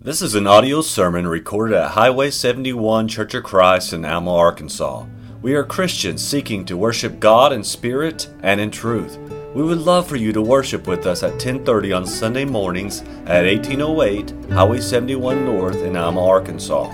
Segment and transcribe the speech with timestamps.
[0.00, 5.06] This is an audio sermon recorded at Highway 71 Church of Christ in Alma, Arkansas.
[5.42, 9.18] We are Christians seeking to worship God in spirit and in truth.
[9.56, 13.44] We would love for you to worship with us at 10:30 on Sunday mornings at
[13.44, 16.92] 1808 Highway 71 North in Alma, Arkansas.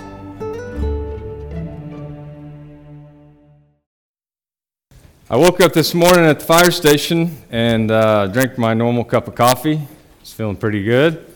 [5.29, 9.27] I woke up this morning at the fire station and uh, drank my normal cup
[9.27, 9.87] of coffee.
[10.21, 11.34] It's feeling pretty good.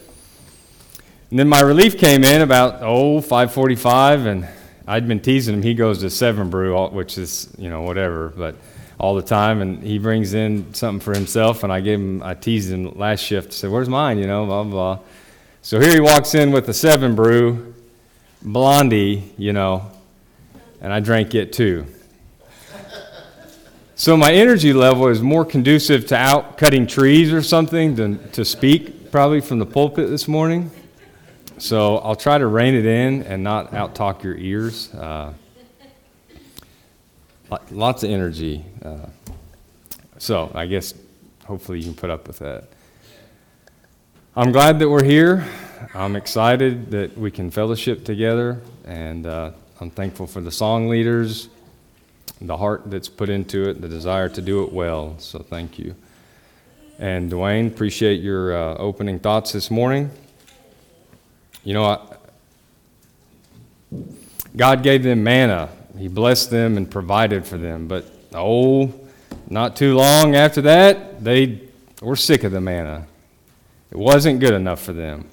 [1.29, 4.47] And then my relief came in about oh 5:45, and
[4.87, 5.61] I'd been teasing him.
[5.61, 8.55] He goes to Seven Brew, which is you know whatever, but
[8.97, 11.63] all the time, and he brings in something for himself.
[11.63, 13.53] And I gave him, I teased him last shift.
[13.53, 14.95] Said, "Where's mine?" You know, blah blah.
[14.95, 15.05] blah.
[15.61, 17.75] So here he walks in with the Seven Brew,
[18.41, 19.83] Blondie, you know,
[20.81, 21.85] and I drank it too.
[23.93, 28.43] So my energy level is more conducive to out cutting trees or something than to
[28.43, 30.71] speak probably from the pulpit this morning.
[31.59, 34.93] So I'll try to rein it in and not out talk your ears.
[34.93, 35.33] Uh,
[37.69, 38.63] lots of energy.
[38.81, 39.07] Uh,
[40.17, 40.93] so I guess
[41.45, 42.69] hopefully you can put up with that.
[44.37, 45.45] I'm glad that we're here.
[45.93, 51.49] I'm excited that we can fellowship together, and uh, I'm thankful for the song leaders,
[52.39, 55.15] the heart that's put into it, the desire to do it well.
[55.19, 55.95] So thank you.
[56.99, 60.09] And Dwayne, appreciate your uh, opening thoughts this morning.
[61.63, 62.15] You know,
[64.55, 65.69] God gave them manna.
[65.97, 67.87] He blessed them and provided for them.
[67.87, 68.93] But oh,
[69.49, 71.61] not too long after that, they
[72.01, 73.05] were sick of the manna.
[73.91, 75.29] It wasn't good enough for them.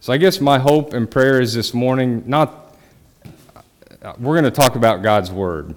[0.00, 2.74] So I guess my hope and prayer is this morning not,
[4.18, 5.74] we're going to talk about God's Word,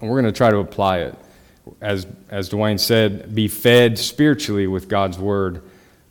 [0.00, 1.14] and we're going to try to apply it.
[1.80, 5.62] As, as Dwayne said, be fed spiritually with God's Word.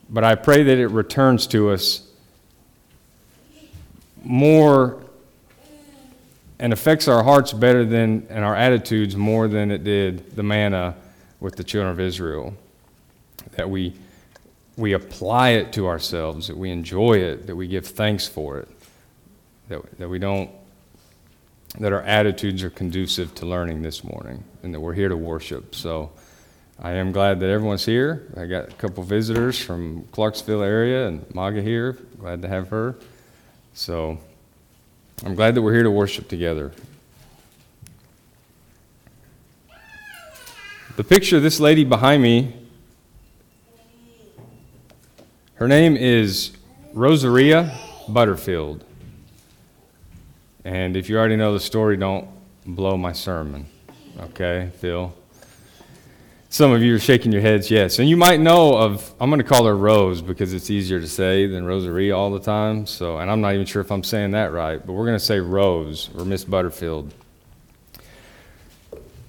[0.10, 2.05] But I pray that it returns to us
[4.26, 5.02] more
[6.60, 10.96] and affects our hearts better than and our attitudes more than it did the manna
[11.40, 12.54] with the children of Israel.
[13.52, 13.94] That we
[14.78, 18.68] we apply it to ourselves, that we enjoy it, that we give thanks for it,
[19.70, 20.50] that, that we don't
[21.80, 25.76] that our attitudes are conducive to learning this morning and that we're here to worship.
[25.76, 26.12] So
[26.80, 28.32] I am glad that everyone's here.
[28.38, 31.98] I got a couple visitors from Clarksville area and Maga here.
[32.18, 32.96] Glad to have her.
[33.76, 34.18] So
[35.26, 36.72] I'm glad that we're here to worship together.
[40.96, 42.56] The picture of this lady behind me,
[45.56, 46.54] her name is
[46.94, 47.78] Rosaria
[48.08, 48.86] Butterfield.
[50.64, 52.30] And if you already know the story, don't
[52.66, 53.66] blow my sermon.
[54.18, 55.14] Okay, Phil?
[56.50, 58.00] Some of you are shaking your heads, yes.
[58.00, 61.08] And you might know of, I'm going to call her Rose because it's easier to
[61.08, 62.86] say than Rosaria all the time.
[62.86, 65.26] So, and I'm not even sure if I'm saying that right, but we're going to
[65.26, 67.14] say Rose or Miss Butterfield.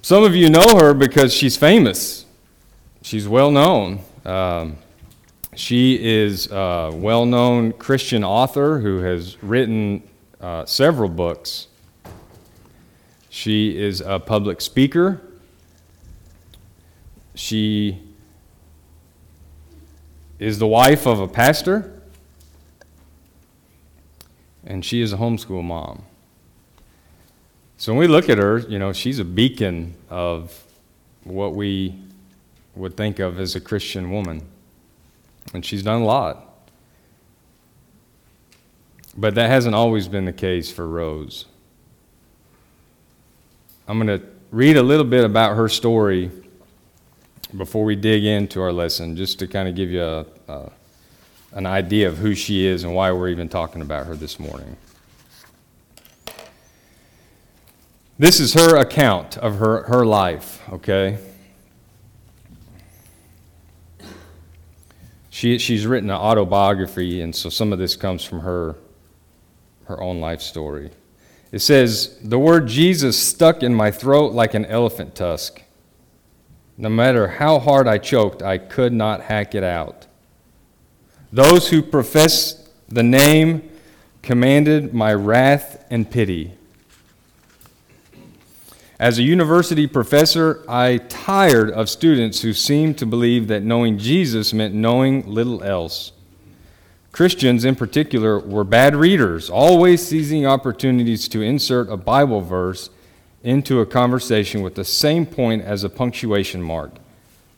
[0.01, 2.25] Some of you know her because she's famous.
[3.01, 3.99] She's well known.
[4.23, 4.77] Um,
[5.55, 10.03] she is a well known Christian author who has written
[10.39, 11.67] uh, several books.
[13.29, 15.21] She is a public speaker.
[17.37, 18.01] She
[20.39, 22.01] is the wife of a pastor,
[24.65, 26.01] and she is a homeschool mom.
[27.77, 30.63] So when we look at her, you know, she's a beacon of
[31.25, 32.01] what we
[32.75, 34.41] would think of as a Christian woman.
[35.53, 36.43] And she's done a lot.
[39.15, 41.45] But that hasn't always been the case for Rose.
[43.87, 46.31] I'm going to read a little bit about her story
[47.55, 50.71] before we dig into our lesson, just to kind of give you a, a,
[51.53, 54.75] an idea of who she is and why we're even talking about her this morning.
[58.19, 61.19] This is her account of her, her life, okay?
[65.29, 68.75] She, she's written an autobiography, and so some of this comes from her,
[69.85, 70.89] her own life story.
[71.51, 75.61] It says, The word Jesus stuck in my throat like an elephant tusk.
[76.77, 80.05] No matter how hard I choked, I could not hack it out.
[81.31, 83.69] Those who profess the name
[84.21, 86.53] commanded my wrath and pity.
[88.99, 94.53] As a university professor, I tired of students who seemed to believe that knowing Jesus
[94.53, 96.11] meant knowing little else.
[97.11, 102.91] Christians, in particular, were bad readers, always seizing opportunities to insert a Bible verse
[103.43, 106.91] into a conversation with the same point as a punctuation mark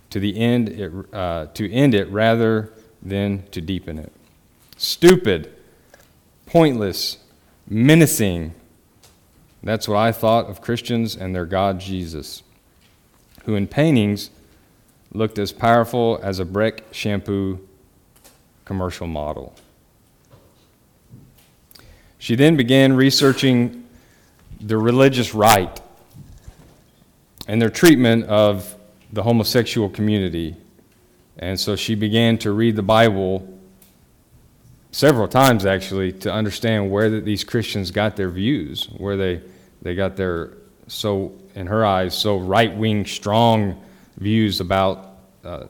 [0.09, 2.71] to, the end it, uh, to end it rather
[3.01, 4.11] than to deepen it.
[4.77, 5.53] Stupid,
[6.45, 7.17] pointless,
[7.67, 8.53] menacing.
[9.63, 12.43] That's what I thought of Christians and their God Jesus,
[13.45, 14.31] who in paintings
[15.13, 17.59] looked as powerful as a Breck shampoo
[18.65, 19.55] commercial model.
[22.19, 23.78] She then began researching
[24.59, 25.79] the religious right
[27.47, 28.75] and their treatment of
[29.11, 30.55] the homosexual community.
[31.37, 33.59] And so she began to read the Bible
[34.91, 39.41] several times actually to understand where these Christians got their views, where they,
[39.81, 40.53] they got their,
[40.87, 43.81] so in her eyes, so right wing, strong
[44.17, 45.65] views about uh,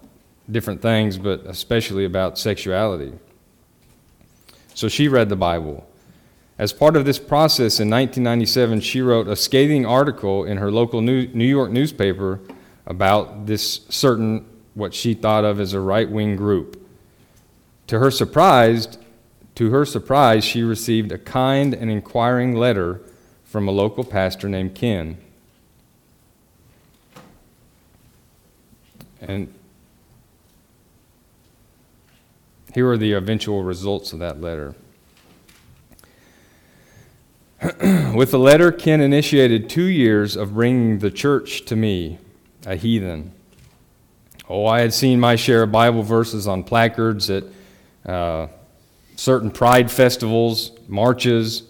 [0.50, 3.14] different things, but especially about sexuality.
[4.74, 5.89] So she read the Bible.
[6.60, 11.00] As part of this process in 1997, she wrote a scathing article in her local
[11.00, 12.42] New York newspaper
[12.86, 16.86] about this certain, what she thought of as a right wing group.
[17.88, 18.98] To her surprise,
[19.56, 23.00] to her surprise, she received a kind and inquiring letter
[23.46, 25.18] from a local pastor named Ken.
[29.22, 29.54] And
[32.74, 34.76] here are the eventual results of that letter.
[38.16, 42.18] With the letter, Ken initiated two years of bringing the church to me,
[42.66, 43.34] a heathen.
[44.48, 47.44] Oh, I had seen my share of Bible verses on placards at
[48.06, 48.48] uh,
[49.18, 51.64] certain pride festivals, marches,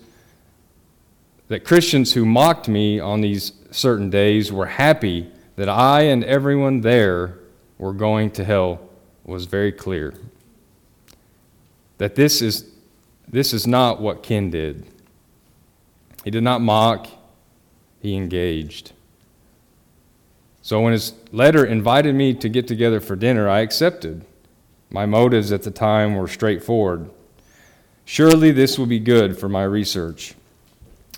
[1.47, 6.81] that Christians who mocked me on these certain days were happy that I and everyone
[6.81, 7.39] there
[7.79, 8.79] were going to hell
[9.25, 10.13] was very clear
[11.97, 12.69] that this is,
[13.27, 14.85] this is not what Ken did.
[16.23, 17.07] He did not mock,
[18.01, 18.93] he engaged.
[20.61, 24.25] So when his letter invited me to get together for dinner, I accepted.
[24.89, 27.09] My motives at the time were straightforward.
[28.05, 30.33] Surely this will be good for my research.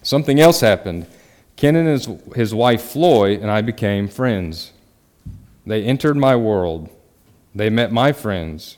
[0.04, 1.08] Something else happened.
[1.56, 4.72] Ken and his, his wife Floy and I became friends.
[5.66, 6.90] They entered my world.
[7.54, 8.78] They met my friends.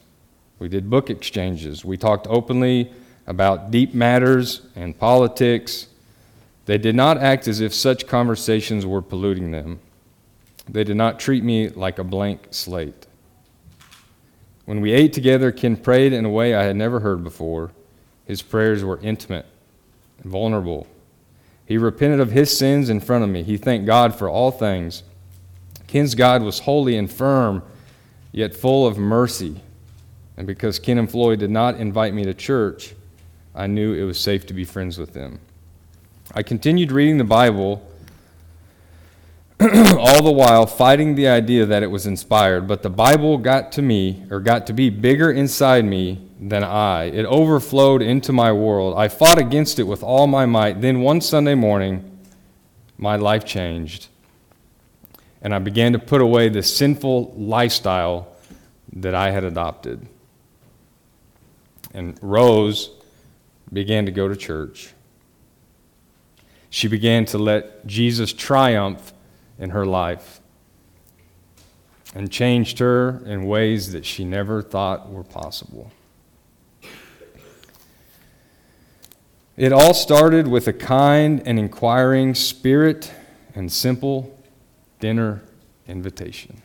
[0.59, 1.85] We did book exchanges.
[1.85, 2.91] We talked openly
[3.25, 5.87] about deep matters and politics.
[6.65, 9.79] They did not act as if such conversations were polluting them.
[10.67, 13.07] They did not treat me like a blank slate.
[14.65, 17.71] When we ate together, Ken prayed in a way I had never heard before.
[18.25, 19.45] His prayers were intimate
[20.21, 20.87] and vulnerable.
[21.65, 23.43] He repented of his sins in front of me.
[23.43, 25.03] He thanked God for all things.
[25.87, 27.61] Ken's God was holy and firm,
[28.31, 29.61] yet full of mercy
[30.37, 32.95] and because Ken and Floy did not invite me to church,
[33.53, 35.39] I knew it was safe to be friends with them.
[36.35, 37.87] I continued reading the Bible,
[39.59, 43.83] all the while fighting the idea that it was inspired, but the Bible got to
[43.83, 47.03] me, or got to be bigger inside me than I.
[47.03, 48.97] It overflowed into my world.
[48.97, 50.81] I fought against it with all my might.
[50.81, 52.17] Then one Sunday morning,
[52.97, 54.07] my life changed.
[55.43, 58.27] And I began to put away the sinful lifestyle
[58.91, 60.07] that I had adopted.
[61.93, 62.89] And Rose
[63.71, 64.93] began to go to church.
[66.73, 69.13] She began to let Jesus triumph
[69.59, 70.41] in her life
[72.15, 75.91] and changed her in ways that she never thought were possible.
[79.55, 83.13] It all started with a kind and inquiring spirit
[83.53, 84.35] and simple
[84.99, 85.43] dinner
[85.87, 86.59] invitation.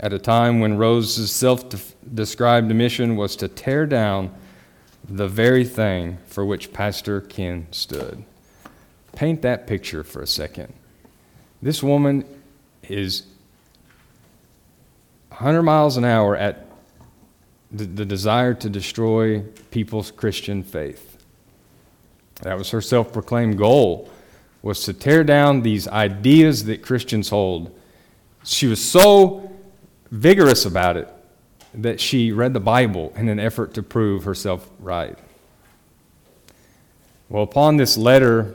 [0.00, 1.64] at a time when Rose's self
[2.14, 4.34] described mission was to tear down
[5.12, 8.24] the very thing for which Pastor Ken stood.
[9.14, 10.72] Paint that picture for a second.
[11.60, 12.24] This woman
[12.88, 13.24] is
[15.28, 16.66] 100 miles an hour at
[17.70, 19.40] the, the desire to destroy
[19.70, 21.22] people's Christian faith.
[22.40, 24.10] That was her self proclaimed goal,
[24.62, 27.78] was to tear down these ideas that Christians hold.
[28.44, 29.52] She was so
[30.10, 31.08] vigorous about it
[31.74, 35.18] that she read the Bible in an effort to prove herself right.
[37.28, 38.54] Well, upon this letter,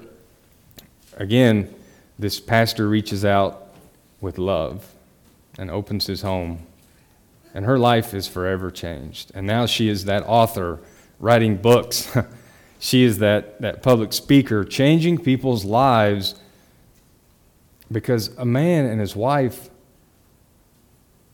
[1.17, 1.73] again,
[2.19, 3.73] this pastor reaches out
[4.21, 4.93] with love
[5.57, 6.65] and opens his home.
[7.53, 9.31] And her life is forever changed.
[9.33, 10.79] And now she is that author
[11.19, 12.15] writing books.
[12.79, 16.35] she is that, that public speaker changing people's lives
[17.91, 19.69] because a man and his wife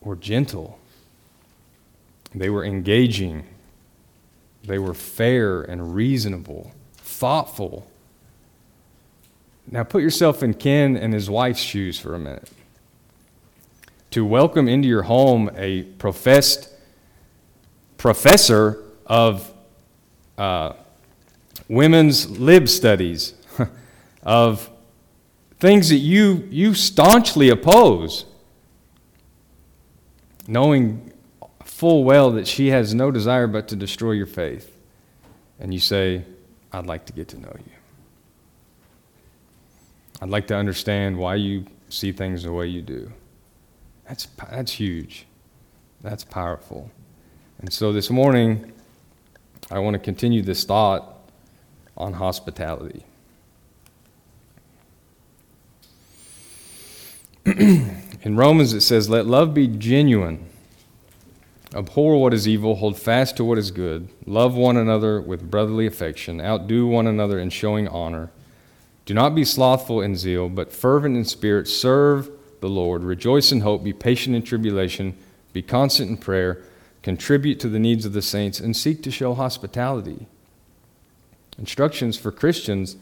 [0.02, 0.80] were gentle,
[2.36, 3.46] they were engaging,
[4.64, 7.88] they were fair and reasonable, thoughtful.
[9.70, 12.50] Now put yourself in Ken and his wife's shoes for a minute.
[14.12, 16.70] To welcome into your home a professed
[17.98, 19.52] professor of
[20.38, 20.74] uh,
[21.68, 23.34] women's lib studies,
[24.24, 24.70] of
[25.60, 28.26] things that you, you staunchly oppose,
[30.48, 31.13] knowing
[31.74, 34.78] full well that she has no desire but to destroy your faith.
[35.60, 36.24] And you say,
[36.72, 37.72] I'd like to get to know you.
[40.22, 43.12] I'd like to understand why you see things the way you do.
[44.08, 45.26] That's, that's huge.
[46.02, 46.92] That's powerful.
[47.60, 48.72] And so this morning,
[49.72, 51.18] I want to continue this thought
[51.98, 53.04] on hospitality.
[57.46, 60.50] In Romans, it says, Let love be genuine.
[61.76, 65.88] Abhor what is evil, hold fast to what is good, love one another with brotherly
[65.88, 68.30] affection, outdo one another in showing honor.
[69.06, 72.30] Do not be slothful in zeal, but fervent in spirit, serve
[72.62, 73.04] the Lord.
[73.04, 75.18] Rejoice in hope, be patient in tribulation,
[75.52, 76.62] be constant in prayer,
[77.02, 80.28] contribute to the needs of the saints, and seek to show hospitality.
[81.58, 82.96] Instructions for Christians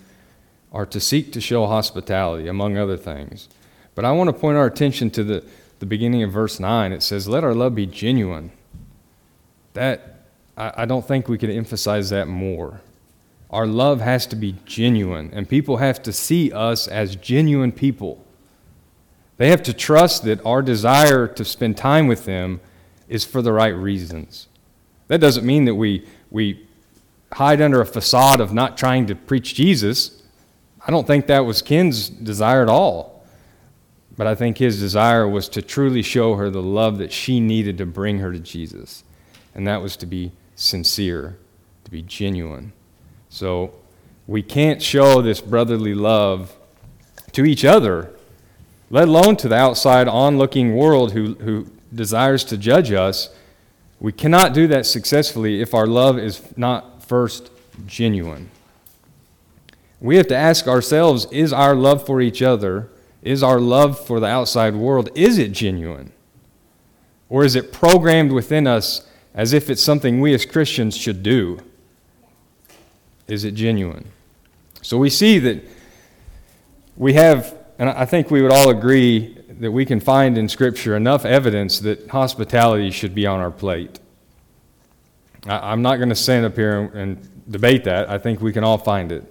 [0.71, 3.49] are to seek to show hospitality, among other things.
[3.95, 5.45] But I want to point our attention to the,
[5.79, 6.93] the beginning of verse 9.
[6.93, 8.51] It says, Let our love be genuine.
[9.73, 10.25] That,
[10.57, 12.81] I, I don't think we can emphasize that more.
[13.49, 18.23] Our love has to be genuine, and people have to see us as genuine people.
[19.37, 22.61] They have to trust that our desire to spend time with them
[23.09, 24.47] is for the right reasons.
[25.07, 26.65] That doesn't mean that we, we
[27.33, 30.21] hide under a facade of not trying to preach Jesus.
[30.85, 33.25] I don't think that was Ken's desire at all.
[34.17, 37.77] But I think his desire was to truly show her the love that she needed
[37.79, 39.03] to bring her to Jesus.
[39.53, 41.37] And that was to be sincere,
[41.83, 42.73] to be genuine.
[43.29, 43.73] So
[44.27, 46.55] we can't show this brotherly love
[47.33, 48.11] to each other,
[48.89, 53.29] let alone to the outside onlooking world who, who desires to judge us.
[53.99, 57.51] We cannot do that successfully if our love is not first
[57.85, 58.49] genuine.
[59.99, 62.89] We have to ask ourselves is our love for each other
[63.21, 66.11] is our love for the outside world, is it genuine?
[67.29, 71.59] Or is it programmed within us as if it's something we as Christians should do?
[73.27, 74.05] Is it genuine?
[74.81, 75.63] So we see that
[76.97, 80.95] we have, and I think we would all agree that we can find in Scripture
[80.97, 83.99] enough evidence that hospitality should be on our plate.
[85.47, 87.17] I'm not going to stand up here and
[87.49, 88.09] debate that.
[88.09, 89.23] I think we can all find it.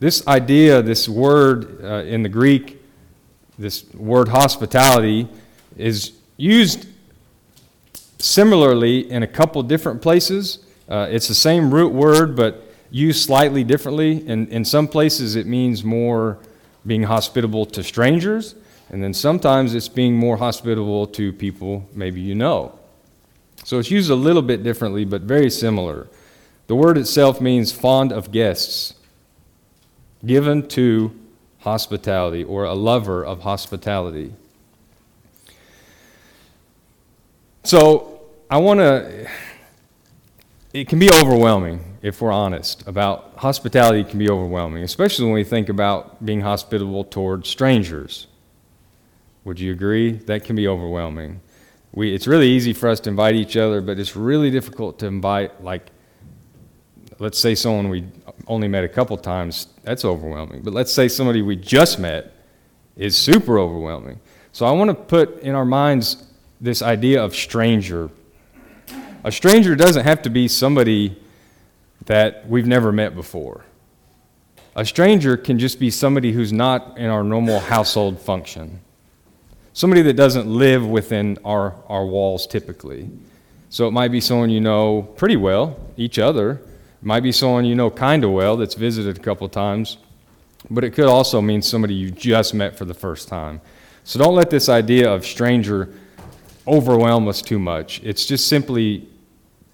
[0.00, 2.82] This idea, this word uh, in the Greek,
[3.58, 5.28] this word hospitality
[5.76, 6.88] is used
[8.24, 10.60] similarly in a couple different places.
[10.88, 14.26] Uh, it's the same root word, but used slightly differently.
[14.26, 16.38] In, in some places, it means more
[16.86, 18.54] being hospitable to strangers,
[18.90, 22.78] and then sometimes it's being more hospitable to people maybe you know.
[23.64, 26.06] So it's used a little bit differently, but very similar.
[26.66, 28.94] The word itself means fond of guests,
[30.24, 31.18] given to
[31.60, 34.34] hospitality or a lover of hospitality.
[37.64, 38.13] So
[38.50, 39.26] I want to,
[40.74, 45.44] it can be overwhelming if we're honest about hospitality can be overwhelming, especially when we
[45.44, 48.26] think about being hospitable toward strangers.
[49.44, 50.12] Would you agree?
[50.12, 51.40] That can be overwhelming.
[51.92, 55.06] We, it's really easy for us to invite each other, but it's really difficult to
[55.06, 55.90] invite, like,
[57.18, 58.04] let's say someone we
[58.46, 60.62] only met a couple times, that's overwhelming.
[60.62, 62.34] But let's say somebody we just met
[62.96, 64.20] is super overwhelming.
[64.52, 66.26] So I want to put in our minds
[66.60, 68.10] this idea of stranger.
[69.24, 71.16] A stranger doesn't have to be somebody
[72.04, 73.64] that we've never met before.
[74.76, 78.80] A stranger can just be somebody who's not in our normal household function.
[79.72, 83.08] Somebody that doesn't live within our, our walls typically.
[83.70, 86.60] So it might be someone you know pretty well, each other, It
[87.00, 89.96] might be someone you know kind of well that's visited a couple times,
[90.68, 93.62] but it could also mean somebody you just met for the first time.
[94.04, 95.94] So don't let this idea of stranger
[96.66, 98.02] overwhelm us too much.
[98.02, 99.08] It's just simply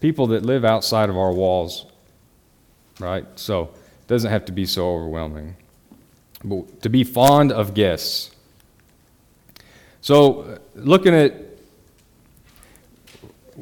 [0.01, 1.87] people that live outside of our walls,
[2.99, 3.27] right?
[3.37, 5.57] So it doesn't have to be so overwhelming.
[6.43, 8.35] But to be fond of guests.
[10.01, 11.51] So looking at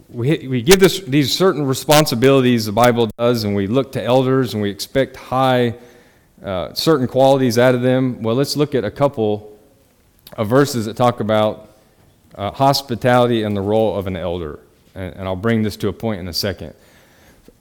[0.08, 4.54] we, we give this, these certain responsibilities, the Bible does, and we look to elders
[4.54, 5.74] and we expect high,
[6.42, 8.22] uh, certain qualities out of them.
[8.22, 9.58] Well, let's look at a couple
[10.36, 11.76] of verses that talk about
[12.34, 14.60] uh, hospitality and the role of an elder.
[14.98, 16.74] And, and, I'll bring this to a point in a second.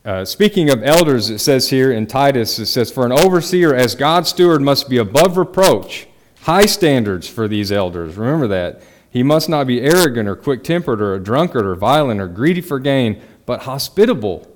[0.03, 3.93] Uh, speaking of elders, it says here in Titus, it says, For an overseer as
[3.93, 6.07] God's steward must be above reproach,
[6.41, 8.15] high standards for these elders.
[8.15, 12.19] Remember that he must not be arrogant or quick tempered or a drunkard or violent
[12.19, 14.47] or greedy for gain, but hospitable,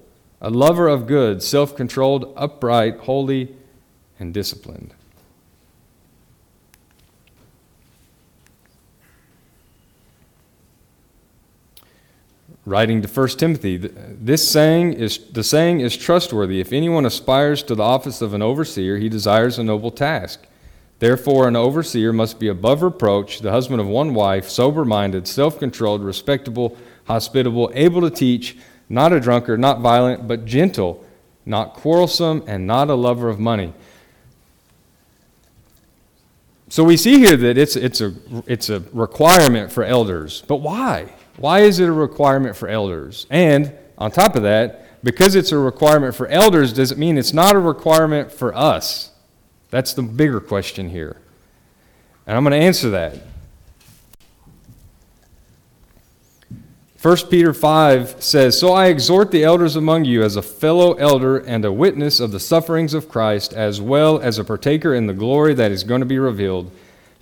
[0.42, 3.56] a lover of good, self controlled, upright, holy,
[4.20, 4.96] and disciplined.
[12.66, 16.60] Writing to 1 Timothy, this saying is the saying is trustworthy.
[16.60, 20.42] If anyone aspires to the office of an overseer, he desires a noble task.
[21.00, 25.58] Therefore, an overseer must be above reproach, the husband of one wife, sober minded, self
[25.58, 31.04] controlled, respectable, hospitable, able to teach, not a drunkard, not violent, but gentle,
[31.44, 33.74] not quarrelsome, and not a lover of money.
[36.70, 38.14] So we see here that it's, it's, a,
[38.46, 40.44] it's a requirement for elders.
[40.48, 41.12] But why?
[41.38, 43.26] Why is it a requirement for elders?
[43.30, 47.34] And on top of that, because it's a requirement for elders, does it mean it's
[47.34, 49.12] not a requirement for us?
[49.70, 51.18] That's the bigger question here.
[52.28, 53.18] And I'm going to answer that.
[57.02, 61.40] 1 Peter 5 says, So I exhort the elders among you as a fellow elder
[61.40, 65.14] and a witness of the sufferings of Christ, as well as a partaker in the
[65.14, 66.72] glory that is going to be revealed.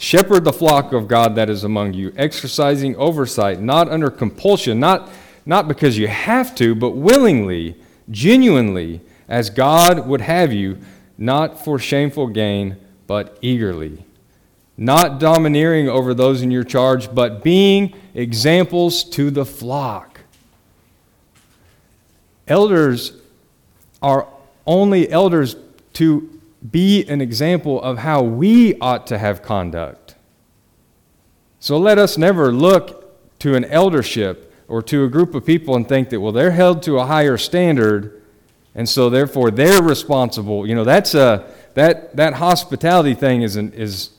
[0.02, 5.10] Shepherd the flock of God that is among you, exercising oversight, not under compulsion, not,
[5.46, 7.76] not because you have to, but willingly,
[8.10, 10.78] genuinely, as God would have you,
[11.18, 12.78] not for shameful gain,
[13.08, 14.06] but eagerly.
[14.78, 20.22] Not domineering over those in your charge, but being examples to the flock.
[22.48, 23.12] Elders
[24.02, 24.30] are
[24.66, 25.58] only elders
[25.96, 26.39] to
[26.72, 30.16] be an example of how we ought to have conduct.
[31.60, 35.88] So let us never look to an eldership or to a group of people and
[35.88, 38.22] think that, well, they're held to a higher standard,
[38.76, 40.68] and so therefore they're responsible.
[40.68, 44.12] You know, that's a, that, that hospitality thing is, an, is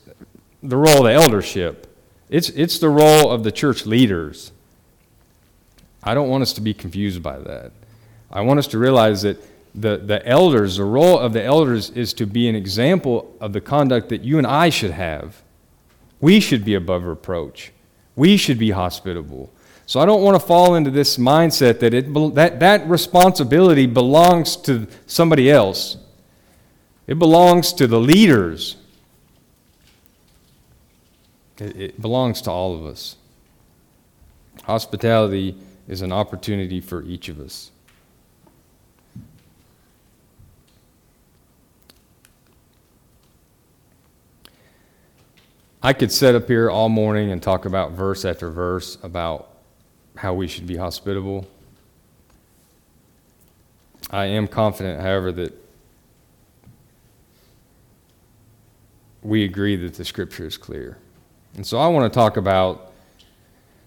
[0.61, 1.87] the role of the eldership,
[2.29, 4.51] it's, it's the role of the church leaders.
[6.03, 7.71] I don't want us to be confused by that.
[8.31, 9.37] I want us to realize that
[9.73, 13.61] the, the elders, the role of the elders is to be an example of the
[13.61, 15.41] conduct that you and I should have.
[16.19, 17.71] We should be above reproach.
[18.15, 19.51] We should be hospitable.
[19.85, 24.55] So I don't want to fall into this mindset that it, that, that responsibility belongs
[24.57, 25.97] to somebody else.
[27.07, 28.77] It belongs to the leaders.
[31.57, 33.15] It, it belongs to all of us.
[34.63, 35.57] Hospitality
[35.87, 37.71] is an opportunity for each of us.
[45.83, 49.49] I could sit up here all morning and talk about verse after verse about
[50.15, 51.47] how we should be hospitable.
[54.11, 55.53] I am confident, however, that
[59.23, 60.97] we agree that the scripture is clear.
[61.55, 62.91] And so I want to talk about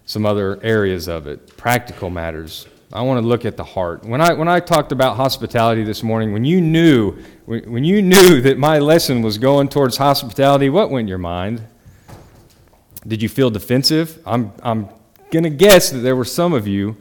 [0.05, 2.67] some other areas of it, practical matters.
[2.91, 4.03] I want to look at the heart.
[4.03, 8.41] When I, when I talked about hospitality this morning, when you knew when, you knew
[8.41, 11.65] that my lesson was going towards hospitality, what went in your mind?
[13.07, 14.19] Did you feel defensive?
[14.25, 14.89] I'm, I'm
[15.31, 16.97] going to guess that there were some of you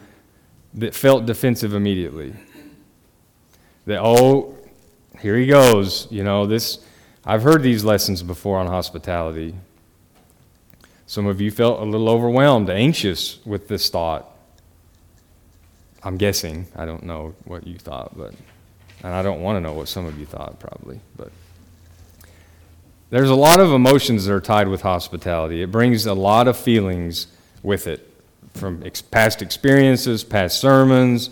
[0.75, 2.35] that felt defensive immediately.
[3.87, 4.57] That, oh,
[5.21, 6.07] here he goes.
[6.11, 6.85] You know, this,
[7.25, 9.55] I've heard these lessons before on hospitality.
[11.07, 14.31] Some of you felt a little overwhelmed, anxious with this thought.
[16.03, 16.67] I'm guessing.
[16.77, 18.35] I don't know what you thought, but,
[19.03, 21.31] and I don't want to know what some of you thought, probably, but.
[23.15, 25.63] There's a lot of emotions that are tied with hospitality.
[25.63, 27.29] It brings a lot of feelings
[27.63, 28.13] with it
[28.55, 31.31] from ex- past experiences, past sermons,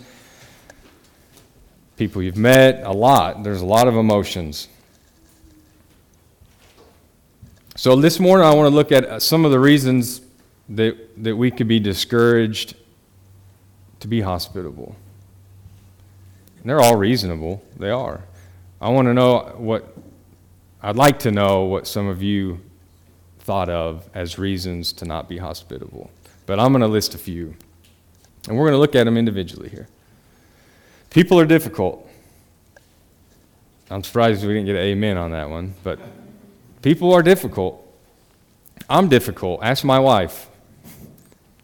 [1.97, 3.43] people you've met, a lot.
[3.43, 4.69] There's a lot of emotions.
[7.75, 10.21] So this morning I want to look at uh, some of the reasons
[10.69, 12.75] that, that we could be discouraged
[13.99, 14.95] to be hospitable.
[16.61, 17.61] And they're all reasonable.
[17.77, 18.23] They are.
[18.79, 19.93] I want to know what
[20.85, 22.59] I'd like to know what some of you
[23.39, 26.11] thought of as reasons to not be hospitable.
[26.45, 27.55] But I'm going to list a few.
[28.49, 29.87] And we're going to look at them individually here.
[31.09, 32.05] People are difficult.
[33.89, 35.99] I'm surprised we didn't get an amen on that one, but
[36.81, 37.79] people are difficult.
[38.89, 39.63] I'm difficult.
[39.63, 40.49] Ask my wife.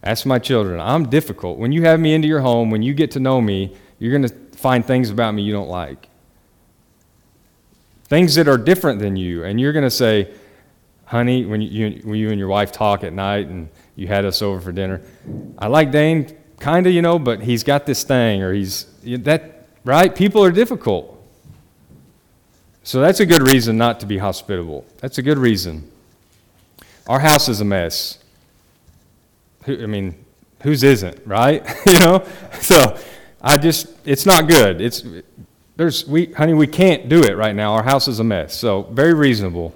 [0.02, 0.80] Ask my children.
[0.80, 1.58] I'm difficult.
[1.58, 4.30] When you have me into your home, when you get to know me, you're going
[4.30, 6.09] to find things about me you don't like
[8.10, 9.44] things that are different than you.
[9.44, 10.34] And you're going to say,
[11.06, 14.42] honey, when you, when you and your wife talk at night and you had us
[14.42, 15.02] over for dinner,
[15.58, 19.68] I like Dane, kind of, you know, but he's got this thing, or he's, that,
[19.86, 20.14] right?
[20.14, 21.16] People are difficult.
[22.84, 24.86] So that's a good reason not to be hospitable.
[24.98, 25.90] That's a good reason.
[27.08, 28.18] Our house is a mess.
[29.68, 30.16] I mean,
[30.64, 31.64] whose isn't, right?
[31.86, 32.26] you know?
[32.62, 32.98] So
[33.42, 34.82] I just, it's not good.
[34.82, 35.04] It's,
[35.80, 37.72] there's, we, honey, we can't do it right now.
[37.72, 38.54] Our house is a mess.
[38.54, 39.74] So, very reasonable.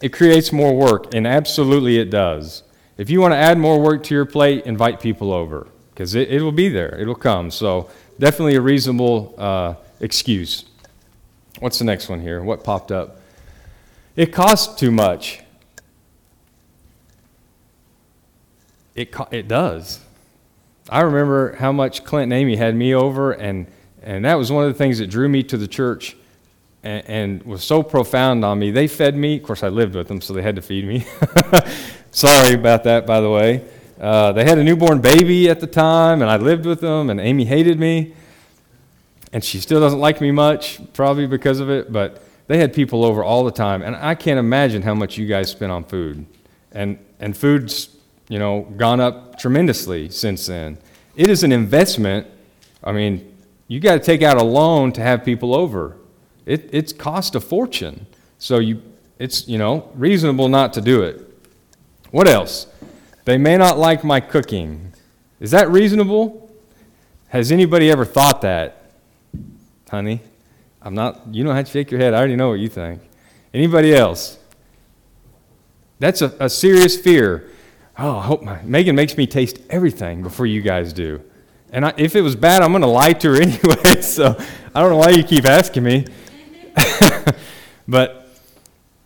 [0.00, 2.62] It creates more work, and absolutely it does.
[2.96, 6.30] If you want to add more work to your plate, invite people over because it,
[6.30, 6.98] it will be there.
[6.98, 7.50] It will come.
[7.50, 10.64] So, definitely a reasonable uh, excuse.
[11.58, 12.42] What's the next one here?
[12.42, 13.20] What popped up?
[14.16, 15.40] It costs too much.
[18.94, 20.00] It, co- it does.
[20.88, 23.66] I remember how much Clint and Amy had me over, and,
[24.02, 26.16] and that was one of the things that drew me to the church
[26.82, 28.70] and, and was so profound on me.
[28.70, 29.36] They fed me.
[29.36, 31.06] Of course, I lived with them, so they had to feed me.
[32.10, 33.64] Sorry about that, by the way.
[34.00, 37.20] Uh, they had a newborn baby at the time, and I lived with them, and
[37.20, 38.14] Amy hated me.
[39.32, 43.04] And she still doesn't like me much, probably because of it, but they had people
[43.04, 43.82] over all the time.
[43.82, 46.24] And I can't imagine how much you guys spent on food.
[46.72, 47.96] And, and food's
[48.28, 50.78] you know, gone up tremendously since then.
[51.16, 52.26] It is an investment.
[52.84, 53.36] I mean,
[53.68, 55.96] you got to take out a loan to have people over.
[56.46, 58.06] It, it's cost a fortune.
[58.38, 58.82] So you,
[59.18, 61.24] it's, you know, reasonable not to do it.
[62.10, 62.66] What else?
[63.24, 64.92] They may not like my cooking.
[65.38, 66.50] Is that reasonable?
[67.28, 68.90] Has anybody ever thought that?
[69.90, 70.20] Honey,
[70.82, 72.14] I'm not, you don't have to shake your head.
[72.14, 73.02] I already know what you think.
[73.54, 74.38] Anybody else?
[75.98, 77.50] That's a, a serious fear
[77.98, 81.22] oh, I hope my, Megan makes me taste everything before you guys do.
[81.70, 84.00] And I, if it was bad, I'm going to lie to her anyway.
[84.00, 84.36] So
[84.74, 86.06] I don't know why you keep asking me.
[87.88, 88.28] but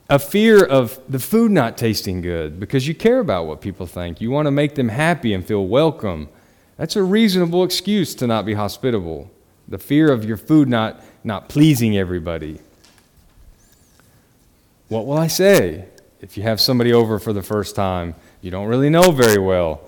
[0.09, 4.21] a fear of the food not tasting good because you care about what people think.
[4.21, 6.29] You want to make them happy and feel welcome.
[6.77, 9.31] That's a reasonable excuse to not be hospitable.
[9.69, 12.61] The fear of your food not, not pleasing everybody.
[14.89, 15.87] What will I say
[16.21, 18.15] if you have somebody over for the first time?
[18.43, 19.81] you don't really know very well.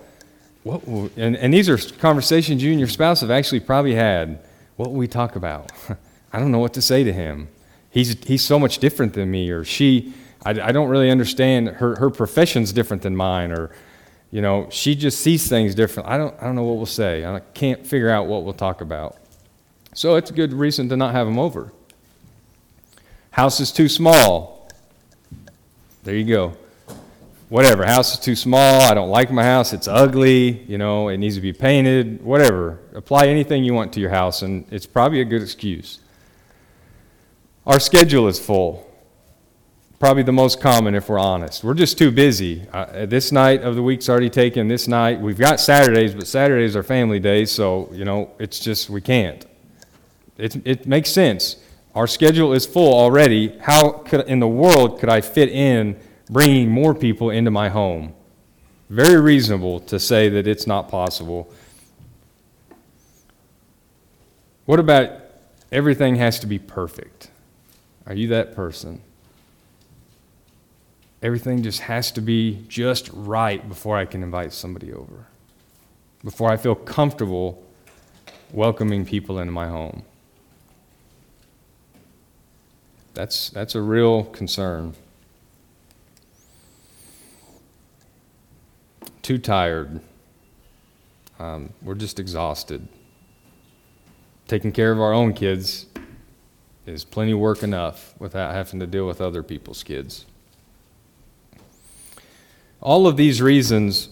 [0.65, 0.81] What
[1.15, 4.39] and, and these are conversations you and your spouse have actually probably had.
[4.77, 5.71] What will we talk about?
[6.33, 7.49] I don't know what to say to him.
[7.91, 10.11] He's, he's so much different than me, or she,
[10.43, 11.67] I, I don't really understand.
[11.67, 13.75] Her, her profession's different than mine, or,
[14.31, 16.09] you know, she just sees things different.
[16.09, 17.23] I don't, I don't know what we'll say.
[17.23, 19.17] I can't figure out what we'll talk about.
[19.93, 21.71] So it's a good reason to not have them over.
[23.29, 24.67] House is too small.
[26.03, 26.57] There you go
[27.49, 31.17] whatever, house is too small, I don't like my house, it's ugly, you know, it
[31.17, 32.79] needs to be painted, whatever.
[32.93, 35.99] Apply anything you want to your house, and it's probably a good excuse.
[37.65, 38.83] Our schedule is full.
[39.99, 41.63] Probably the most common if we're honest.
[41.63, 42.67] We're just too busy.
[42.73, 44.67] Uh, this night of the week's already taken.
[44.67, 48.89] This night, we've got Saturdays, but Saturdays are family days, so, you know, it's just,
[48.89, 49.45] we can't.
[50.37, 51.57] It, it makes sense.
[51.95, 53.57] Our schedule is full already.
[53.59, 55.97] How could, in the world could I fit in
[56.29, 58.13] bringing more people into my home.
[58.89, 61.51] Very reasonable to say that it's not possible.
[64.65, 65.11] What about
[65.71, 67.29] everything has to be perfect?
[68.05, 69.01] Are you that person?
[71.21, 75.25] Everything just has to be just right before I can invite somebody over,
[76.23, 77.63] before I feel comfortable
[78.51, 80.03] welcoming people into my home.
[83.15, 84.93] That's, that's a real concern.
[89.25, 90.01] Too tired.
[91.39, 92.87] Um, we're just exhausted.
[94.47, 95.87] Taking care of our own kids
[96.85, 100.27] is plenty work enough without having to deal with other people's kids.
[102.81, 104.09] All of these reasons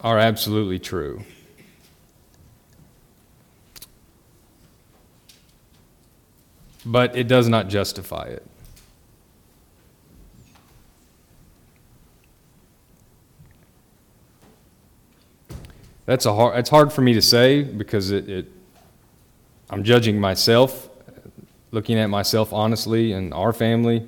[0.00, 1.22] are absolutely true.
[6.86, 8.46] But it does not justify it.
[16.06, 18.46] That's a hard, it's hard for me to say because it, it,
[19.68, 20.88] I'm judging myself,
[21.72, 24.06] looking at myself honestly and our family.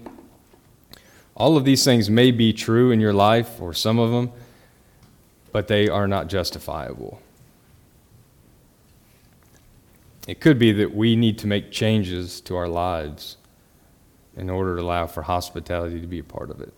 [1.34, 4.32] All of these things may be true in your life, or some of them,
[5.52, 7.20] but they are not justifiable.
[10.26, 13.36] It could be that we need to make changes to our lives
[14.36, 16.72] in order to allow for hospitality to be a part of it.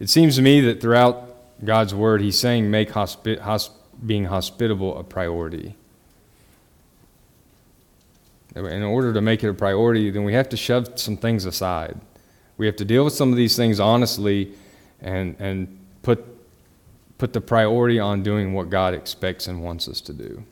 [0.00, 3.72] It seems to me that throughout God's word, He's saying make hospi- hosp-
[4.04, 5.76] being hospitable a priority.
[8.56, 12.00] In order to make it a priority, then we have to shove some things aside.
[12.56, 14.52] We have to deal with some of these things honestly
[15.00, 16.24] and, and put,
[17.18, 20.42] put the priority on doing what God expects and wants us to do,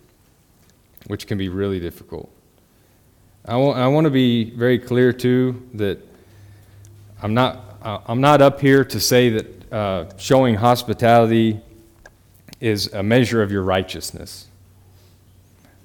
[1.06, 2.30] which can be really difficult.
[3.44, 5.98] I want, I want to be very clear, too, that
[7.20, 11.60] I'm not uh, I'm not up here to say that uh, showing hospitality
[12.60, 14.46] is a measure of your righteousness.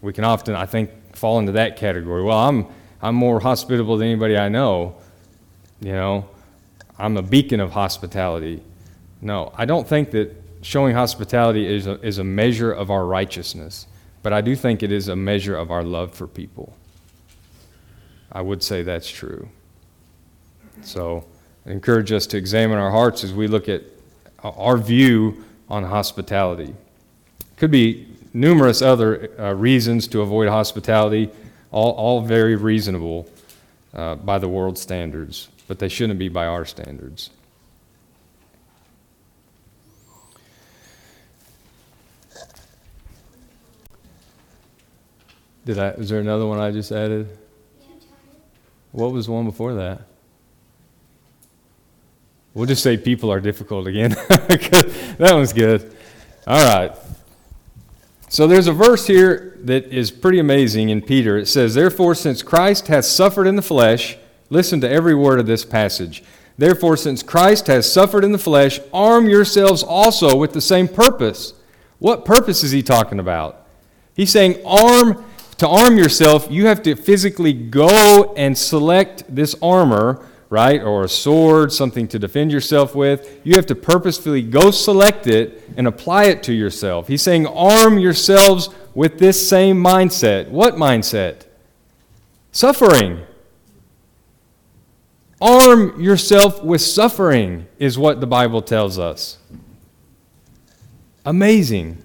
[0.02, 2.24] We can often, I think, fall into that category.
[2.24, 2.68] Well, I'm,
[3.02, 4.96] I'm more hospitable than anybody I know.
[5.82, 6.30] You know,
[6.98, 8.64] I'm a beacon of hospitality.
[9.22, 13.88] No, I don't think that showing hospitality is a, is a measure of our righteousness,
[14.24, 16.74] but I do think it is a measure of our love for people.
[18.32, 19.48] I would say that's true.
[20.82, 21.26] So
[21.66, 23.84] I encourage us to examine our hearts as we look at
[24.44, 26.76] our view on hospitality.
[27.58, 31.30] Could be numerous other uh, reasons to avoid hospitality,
[31.72, 33.30] all, all very reasonable
[33.94, 37.30] uh, by the world standards, but they shouldn't be by our standards.
[45.66, 45.90] Did I?
[45.92, 47.38] Is there another one I just added?
[48.92, 50.02] What was the one before that?
[52.54, 54.12] We'll just say people are difficult again.
[54.30, 55.96] that one's good.
[56.46, 56.96] All right.
[58.30, 61.38] So there's a verse here that is pretty amazing in Peter.
[61.38, 64.18] It says, Therefore, since Christ has suffered in the flesh,
[64.50, 66.24] listen to every word of this passage.
[66.58, 71.54] Therefore, since Christ has suffered in the flesh, arm yourselves also with the same purpose.
[72.00, 73.66] What purpose is he talking about?
[74.16, 75.26] He's saying, arm
[75.58, 80.82] to arm yourself, you have to physically go and select this armor, right?
[80.82, 83.42] Or a sword, something to defend yourself with.
[83.44, 87.08] You have to purposefully go select it and apply it to yourself.
[87.08, 90.50] He's saying, arm yourselves with this same mindset.
[90.50, 91.46] What mindset?
[92.52, 93.22] Suffering.
[95.42, 99.40] Arm yourself with suffering, is what the Bible tells us.
[101.26, 102.03] Amazing.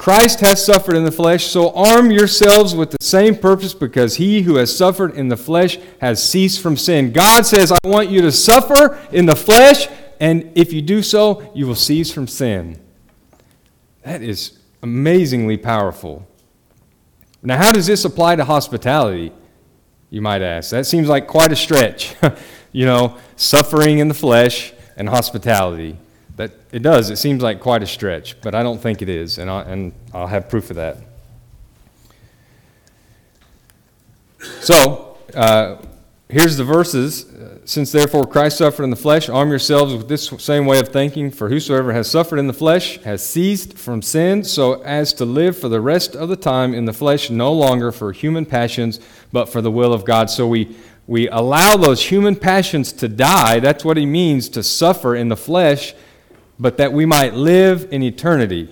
[0.00, 4.40] Christ has suffered in the flesh, so arm yourselves with the same purpose because he
[4.40, 7.12] who has suffered in the flesh has ceased from sin.
[7.12, 11.52] God says, I want you to suffer in the flesh, and if you do so,
[11.54, 12.80] you will cease from sin.
[14.02, 16.26] That is amazingly powerful.
[17.42, 19.34] Now, how does this apply to hospitality?
[20.08, 20.70] You might ask.
[20.70, 22.16] That seems like quite a stretch.
[22.72, 25.98] you know, suffering in the flesh and hospitality.
[26.40, 27.10] That it does.
[27.10, 29.92] It seems like quite a stretch, but I don't think it is, and, I, and
[30.14, 30.96] I'll have proof of that.
[34.62, 35.76] So, uh,
[36.30, 37.26] here's the verses.
[37.66, 41.30] Since therefore Christ suffered in the flesh, arm yourselves with this same way of thinking.
[41.30, 45.58] For whosoever has suffered in the flesh has ceased from sin, so as to live
[45.58, 48.98] for the rest of the time in the flesh, no longer for human passions,
[49.30, 50.30] but for the will of God.
[50.30, 50.74] So we
[51.06, 53.60] we allow those human passions to die.
[53.60, 55.94] That's what he means to suffer in the flesh
[56.60, 58.68] but that we might live in eternity.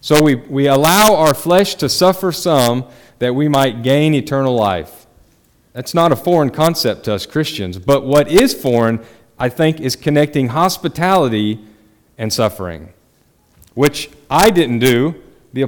[0.00, 2.86] So we, we allow our flesh to suffer some
[3.20, 5.06] that we might gain eternal life.
[5.72, 9.00] That's not a foreign concept to us Christians, but what is foreign,
[9.38, 11.60] I think, is connecting hospitality
[12.18, 12.92] and suffering,
[13.74, 15.22] which I didn't do.
[15.52, 15.66] The,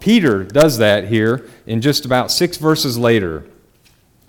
[0.00, 3.44] Peter does that here in just about six verses later.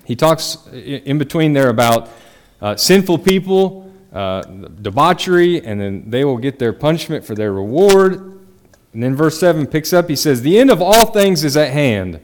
[0.03, 2.09] He talks in between there about
[2.61, 3.84] uh, sinful people
[4.15, 8.13] uh, debauchery, and then they will get their punishment for their reward.
[8.93, 11.71] And then verse 7 picks up, he says, The end of all things is at
[11.71, 12.21] hand.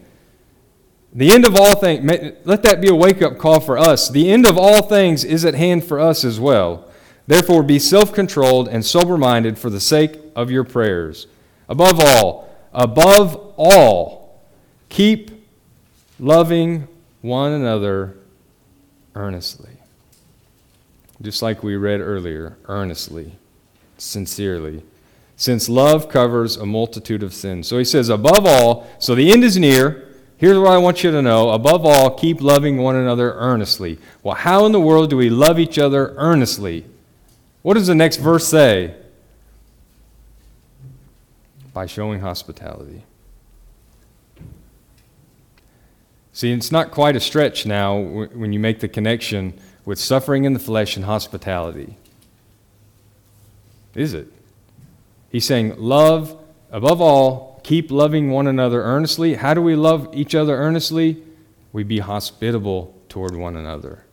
[1.13, 2.09] The end of all things,
[2.45, 4.09] let that be a wake up call for us.
[4.09, 6.89] The end of all things is at hand for us as well.
[7.27, 11.27] Therefore, be self controlled and sober minded for the sake of your prayers.
[11.67, 14.41] Above all, above all,
[14.87, 15.31] keep
[16.17, 16.87] loving
[17.19, 18.15] one another
[19.13, 19.70] earnestly
[21.21, 23.33] just like we read earlier, earnestly,
[23.97, 24.83] sincerely,
[25.35, 27.67] since love covers a multitude of sins.
[27.67, 30.07] So he says, above all, so the end is near.
[30.37, 31.51] Here's what I want you to know.
[31.51, 33.99] Above all, keep loving one another earnestly.
[34.23, 36.85] Well, how in the world do we love each other earnestly?
[37.61, 38.95] What does the next verse say?
[41.73, 43.03] By showing hospitality.
[46.33, 50.53] See, it's not quite a stretch now when you make the connection with suffering in
[50.53, 51.97] the flesh and hospitality.
[53.95, 54.31] Is it?
[55.29, 56.37] He's saying, Love,
[56.71, 59.35] above all, keep loving one another earnestly.
[59.35, 61.21] How do we love each other earnestly?
[61.73, 64.05] We be hospitable toward one another.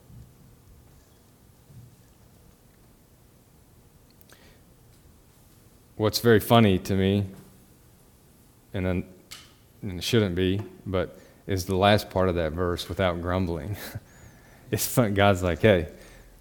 [5.97, 7.27] What's very funny to me,
[8.73, 9.05] and, and
[9.83, 13.77] it shouldn't be, but is the last part of that verse without grumbling.
[14.71, 15.15] it's fun.
[15.15, 15.89] God's like, hey,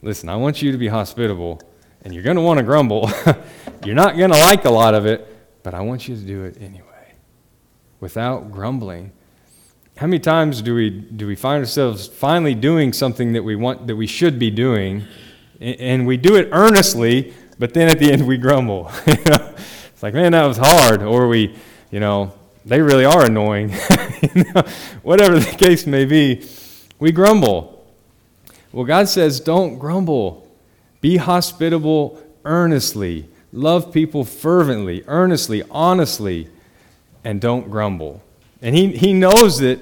[0.04, 1.60] listen, I want you to be hospitable,
[2.04, 3.10] and you're going to want to grumble.
[3.86, 5.28] you're not going to like a lot of it,
[5.64, 7.14] but I want you to do it anyway,
[8.00, 9.12] without grumbling.
[9.96, 13.88] How many times do we do we find ourselves finally doing something that we want
[13.88, 15.06] that we should be doing,
[15.60, 18.92] and we do it earnestly, but then at the end we grumble?
[19.98, 21.02] It's like, man, that was hard.
[21.02, 21.56] Or we,
[21.90, 22.32] you know,
[22.68, 23.70] they really are annoying.
[24.36, 24.64] you know,
[25.02, 26.46] whatever the case may be,
[27.00, 27.86] we grumble.
[28.74, 30.48] Well, God says, don't grumble.
[31.00, 33.30] Be hospitable earnestly.
[33.54, 36.50] Love people fervently, earnestly, honestly,
[37.24, 38.22] and don't grumble.
[38.62, 39.80] And he, he knows that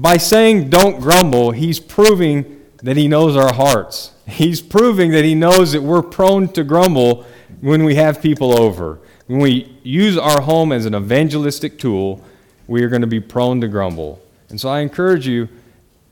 [0.00, 4.12] by saying don't grumble, he's proving that he knows our hearts.
[4.26, 7.26] He's proving that he knows that we're prone to grumble
[7.60, 8.98] when we have people over.
[9.26, 12.22] When we use our home as an evangelistic tool,
[12.66, 14.20] we are going to be prone to grumble.
[14.48, 15.48] And so I encourage you,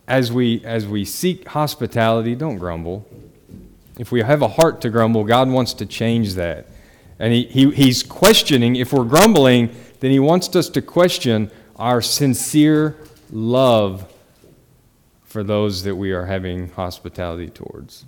[0.08, 3.06] as we, as we seek hospitality, don't grumble.
[3.98, 6.66] If we have a heart to grumble, God wants to change that.
[7.18, 12.00] And he, he, He's questioning, if we're grumbling, then He wants us to question our
[12.00, 12.96] sincere
[13.30, 14.10] love
[15.24, 18.04] for those that we are having hospitality towards.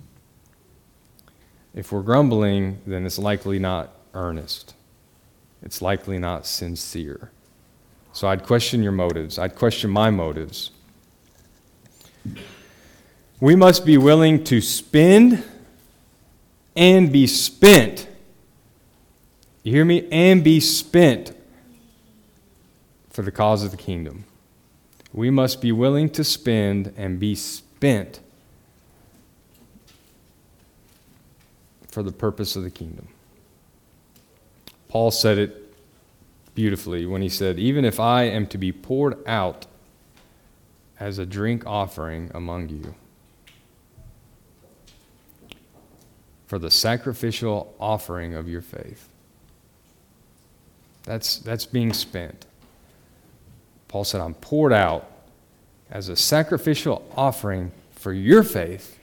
[1.73, 4.73] If we're grumbling, then it's likely not earnest.
[5.63, 7.31] It's likely not sincere.
[8.11, 9.39] So I'd question your motives.
[9.39, 10.71] I'd question my motives.
[13.39, 15.43] We must be willing to spend
[16.75, 18.07] and be spent.
[19.63, 20.07] You hear me?
[20.11, 21.33] And be spent
[23.09, 24.25] for the cause of the kingdom.
[25.13, 28.19] We must be willing to spend and be spent
[31.87, 33.07] for the purpose of the kingdom.
[34.93, 35.73] Paul said it
[36.53, 39.65] beautifully when he said, Even if I am to be poured out
[40.99, 42.93] as a drink offering among you,
[46.45, 49.09] for the sacrificial offering of your faith.
[51.05, 52.45] That's, that's being spent.
[53.87, 55.09] Paul said, I'm poured out
[55.89, 58.99] as a sacrificial offering for your faith.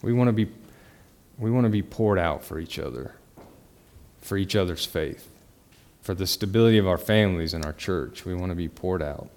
[0.00, 0.50] We want to be,
[1.36, 3.16] we want to be poured out for each other
[4.20, 5.28] for each other's faith,
[6.02, 8.24] for the stability of our families and our church.
[8.24, 9.28] We want to be poured out.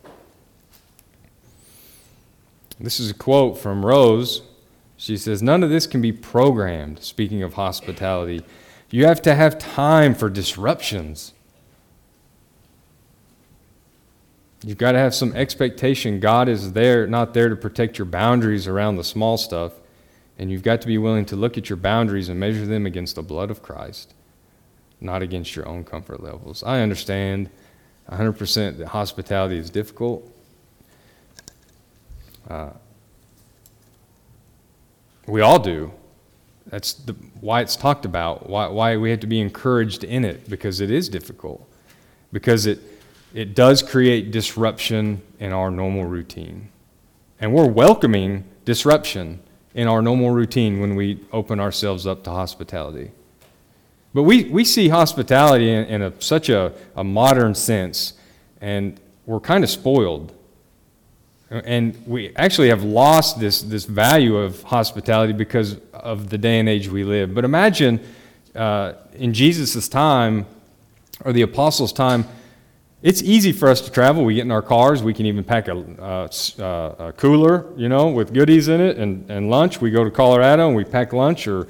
[2.79, 4.41] This is a quote from Rose.
[4.97, 8.43] She says, None of this can be programmed, speaking of hospitality.
[8.89, 11.33] You have to have time for disruptions.
[14.65, 16.19] You've got to have some expectation.
[16.19, 19.73] God is there, not there to protect your boundaries around the small stuff.
[20.39, 23.15] And you've got to be willing to look at your boundaries and measure them against
[23.15, 24.13] the blood of Christ
[25.03, 26.63] not against your own comfort levels.
[26.63, 27.49] I understand
[28.09, 30.29] 100% that hospitality is difficult.
[32.49, 32.69] Uh,
[35.27, 35.91] we all do.
[36.67, 40.49] That's the, why it's talked about, why, why we have to be encouraged in it,
[40.49, 41.67] because it is difficult.
[42.31, 42.79] Because it,
[43.33, 46.69] it does create disruption in our normal routine.
[47.39, 49.41] And we're welcoming disruption
[49.73, 53.11] in our normal routine when we open ourselves up to hospitality.
[54.13, 58.13] But we, we see hospitality in, in a, such a, a modern sense,
[58.61, 60.33] and we're kind of spoiled.
[61.49, 66.67] And we actually have lost this, this value of hospitality because of the day and
[66.67, 67.33] age we live.
[67.33, 67.99] But imagine
[68.55, 70.45] uh, in Jesus' time,
[71.23, 72.25] or the apostles' time,
[73.01, 74.23] it's easy for us to travel.
[74.23, 75.03] We get in our cars.
[75.03, 76.27] We can even pack a, uh,
[76.59, 79.81] uh, a cooler, you know, with goodies in it and, and lunch.
[79.81, 81.67] We go to Colorado and we pack lunch or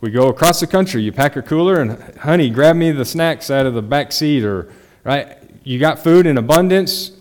[0.00, 1.02] we go across the country.
[1.02, 4.44] You pack a cooler, and honey, grab me the snacks out of the back seat,
[4.44, 4.72] or
[5.04, 5.38] right.
[5.64, 7.12] You got food in abundance.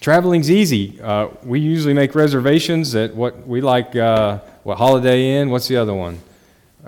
[0.00, 1.00] Traveling's easy.
[1.00, 3.94] Uh, we usually make reservations at what we like.
[3.94, 5.50] Uh, what Holiday Inn?
[5.50, 6.18] What's the other one?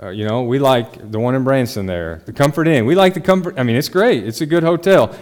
[0.01, 2.85] Uh, you know, we like the one in Branson there, the Comfort Inn.
[2.85, 3.57] We like the Comfort.
[3.57, 4.23] I mean, it's great.
[4.23, 5.15] It's a good hotel.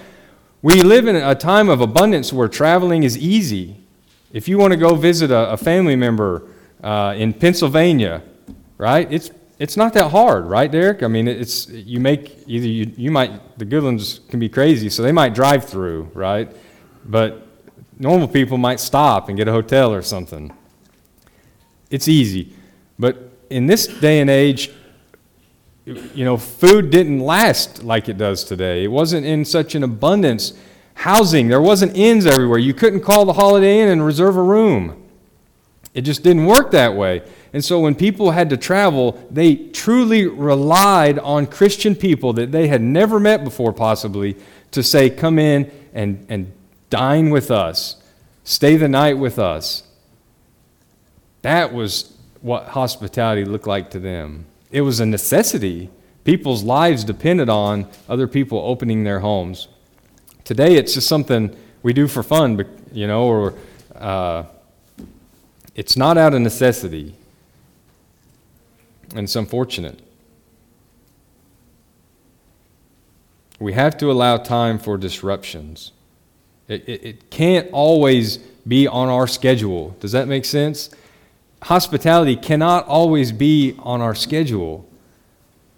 [0.61, 3.77] We live in a time of abundance where traveling is easy.
[4.33, 6.47] If you want to go visit a, a family member
[6.83, 8.21] uh, in Pennsylvania,
[8.77, 9.07] right?
[9.11, 11.03] It's it's not that hard, right, Derek?
[11.03, 15.01] I mean, it's you make either you, you might the Goodlands can be crazy, so
[15.01, 16.49] they might drive through, right?
[17.05, 17.47] But
[17.97, 20.53] normal people might stop and get a hotel or something.
[21.89, 22.53] It's easy,
[22.99, 24.71] but in this day and age,
[25.85, 28.83] you know, food didn't last like it does today.
[28.83, 30.53] It wasn't in such an abundance.
[30.95, 32.57] Housing, there wasn't inns everywhere.
[32.57, 35.03] You couldn't call the Holiday Inn and reserve a room.
[35.93, 37.21] It just didn't work that way.
[37.55, 42.67] And so when people had to travel, they truly relied on Christian people that they
[42.67, 44.35] had never met before, possibly,
[44.71, 46.51] to say, Come in and, and
[46.89, 47.95] dine with us,
[48.43, 49.83] stay the night with us.
[51.43, 54.47] That was what hospitality looked like to them.
[54.69, 55.89] It was a necessity.
[56.25, 59.69] People's lives depended on other people opening their homes.
[60.43, 63.53] Today, it's just something we do for fun, you know, or
[63.95, 64.43] uh,
[65.73, 67.15] it's not out of necessity.
[69.15, 70.01] And some fortunate.
[73.59, 75.91] we have to allow time for disruptions.
[76.67, 78.37] It, it, it, can't always
[78.67, 79.95] be on our schedule.
[79.99, 80.89] Does that make sense?
[81.63, 84.87] Hospitality cannot always be on our schedule.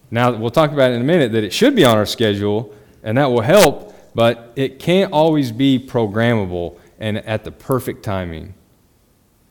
[0.09, 2.73] Now, we'll talk about in a minute that it should be on our schedule,
[3.03, 8.53] and that will help, but it can't always be programmable and at the perfect timing.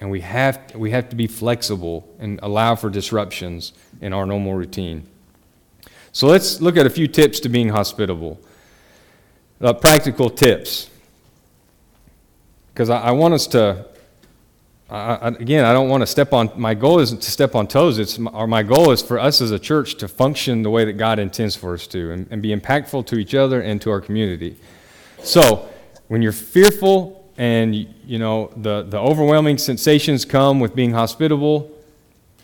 [0.00, 4.54] And we have, we have to be flexible and allow for disruptions in our normal
[4.54, 5.06] routine.
[6.12, 8.40] So let's look at a few tips to being hospitable.
[9.60, 10.90] Uh, practical tips.
[12.72, 13.86] Because I, I, want us to,
[14.90, 17.66] I, I, again, I don't want to step on, my goal isn't to step on
[17.66, 17.98] toes.
[17.98, 20.94] It's, or my goal is for us as a church to function the way that
[20.94, 24.02] God intends for us to and, and be impactful to each other and to our
[24.02, 24.56] community.
[25.22, 25.68] So,
[26.08, 31.70] when you're fearful and you know the, the overwhelming sensations come with being hospitable.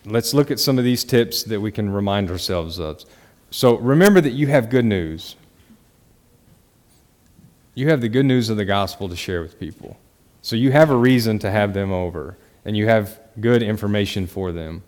[0.05, 3.05] Let's look at some of these tips that we can remind ourselves of.
[3.51, 5.37] So remember that you have good news.
[7.75, 9.97] You have the good news of the gospel to share with people.
[10.43, 14.53] So you have a reason to have them over and you have good information for
[14.53, 14.83] them.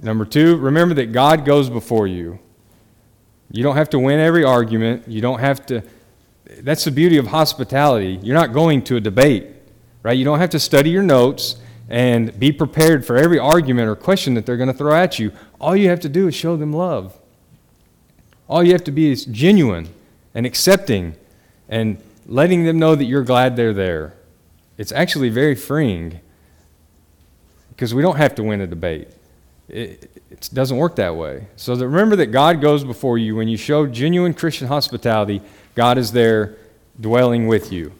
[0.00, 2.38] Number two remember that god goes before you.
[3.50, 5.06] You don't have to win every argument.
[5.06, 5.82] You don't have to
[6.60, 8.18] that's the beauty of hospitality.
[8.22, 9.48] You're not going to a debate,
[10.02, 10.16] right?
[10.16, 11.56] You don't have to study your notes
[11.88, 15.32] and be prepared for every argument or question that they're going to throw at you.
[15.60, 17.18] All you have to do is show them love.
[18.48, 19.88] All you have to be is genuine
[20.34, 21.16] and accepting
[21.68, 24.14] and letting them know that you're glad they're there.
[24.76, 26.20] It's actually very freeing
[27.70, 29.08] because we don't have to win a debate.
[29.68, 31.46] It, it, doesn't work that way.
[31.56, 35.40] So that remember that God goes before you when you show genuine Christian hospitality.
[35.74, 36.56] God is there
[37.00, 37.92] dwelling with you.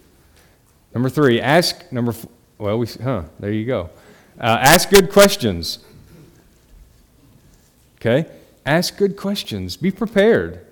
[0.95, 2.27] Number three, ask, number, f-
[2.59, 3.91] well, we, huh, there you go.
[4.39, 5.81] Uh, ask good questions.
[7.97, 8.31] Okay?
[8.65, 9.77] Ask good questions.
[9.77, 10.65] Be prepared.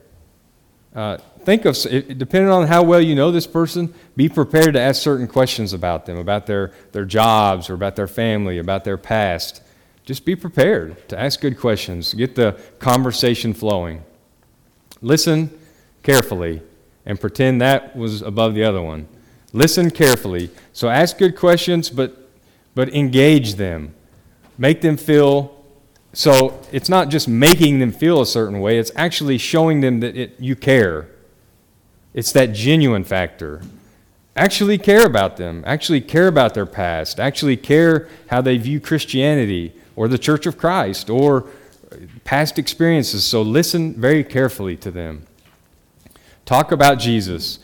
[0.94, 5.02] Uh, think of, depending on how well you know this person, be prepared to ask
[5.02, 9.62] certain questions about them, about their, their jobs or about their family, about their past.
[10.04, 12.14] Just be prepared to ask good questions.
[12.14, 14.04] Get the conversation flowing.
[15.00, 15.50] Listen
[16.02, 16.62] carefully
[17.04, 19.08] and pretend that was above the other one.
[19.52, 20.50] Listen carefully.
[20.72, 22.30] So ask good questions, but,
[22.74, 23.94] but engage them.
[24.56, 25.64] Make them feel.
[26.12, 30.16] So it's not just making them feel a certain way, it's actually showing them that
[30.16, 31.08] it, you care.
[32.14, 33.62] It's that genuine factor.
[34.34, 39.74] Actually care about them, actually care about their past, actually care how they view Christianity
[39.94, 41.46] or the Church of Christ or
[42.24, 43.24] past experiences.
[43.24, 45.26] So listen very carefully to them.
[46.44, 47.58] Talk about Jesus.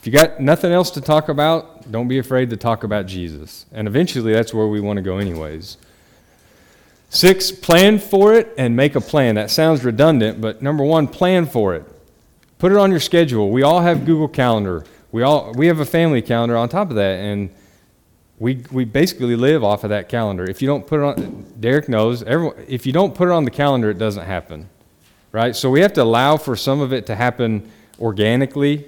[0.00, 3.66] If you got nothing else to talk about, don't be afraid to talk about Jesus.
[3.72, 5.76] And eventually, that's where we want to go, anyways.
[7.10, 9.34] Six, plan for it and make a plan.
[9.34, 11.84] That sounds redundant, but number one, plan for it.
[12.58, 13.50] Put it on your schedule.
[13.50, 14.84] We all have Google Calendar.
[15.12, 17.50] We all we have a family calendar on top of that, and
[18.38, 20.48] we we basically live off of that calendar.
[20.48, 22.22] If you don't put it on, Derek knows.
[22.22, 24.68] Everyone, if you don't put it on the calendar, it doesn't happen,
[25.32, 25.56] right?
[25.56, 27.68] So we have to allow for some of it to happen
[28.00, 28.86] organically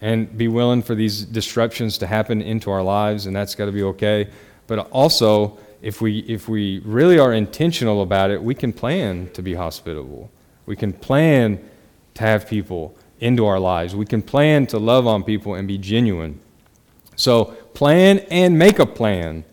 [0.00, 3.72] and be willing for these disruptions to happen into our lives, and that's got to
[3.72, 4.28] be okay.
[4.66, 9.42] But also, if we, if we really are intentional about it, we can plan to
[9.42, 10.30] be hospitable.
[10.66, 11.58] We can plan
[12.14, 13.96] to have people into our lives.
[13.96, 16.40] We can plan to love on people and be genuine.
[17.16, 19.44] So, plan and make a plan.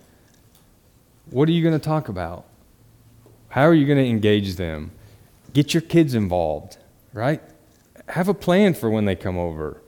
[1.32, 2.46] What are you going to talk about?
[3.50, 4.92] How are you going to engage them?
[5.54, 6.78] Get your kids involved,
[7.14, 7.42] right?
[8.08, 9.82] Have a plan for when they come over.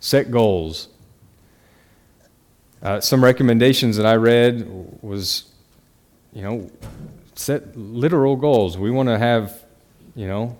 [0.00, 0.88] Set goals.
[2.82, 4.66] Uh, some recommendations that I read
[5.02, 5.44] was,
[6.32, 6.70] you know,
[7.34, 8.76] set literal goals.
[8.76, 9.62] We want to have,
[10.16, 10.58] you know,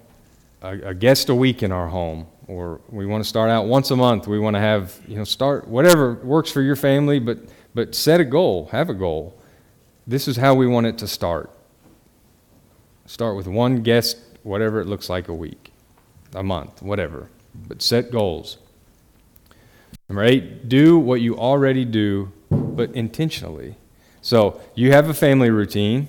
[0.63, 3.91] a, a, guest a week in our home, or we want to start out once
[3.91, 4.29] a month.
[4.29, 7.39] We want to have, you know, start whatever works for your family, but
[7.75, 8.69] but set a goal.
[8.71, 9.37] Have a goal.
[10.07, 11.51] This is how we want it to start.
[13.07, 15.73] Start with one guest whatever it looks like a week,
[16.35, 17.29] a month, whatever.
[17.69, 18.59] But set goals.
[20.09, 23.77] Number eight, do what you already do, but intentionally.
[24.21, 26.09] So you have a family routine,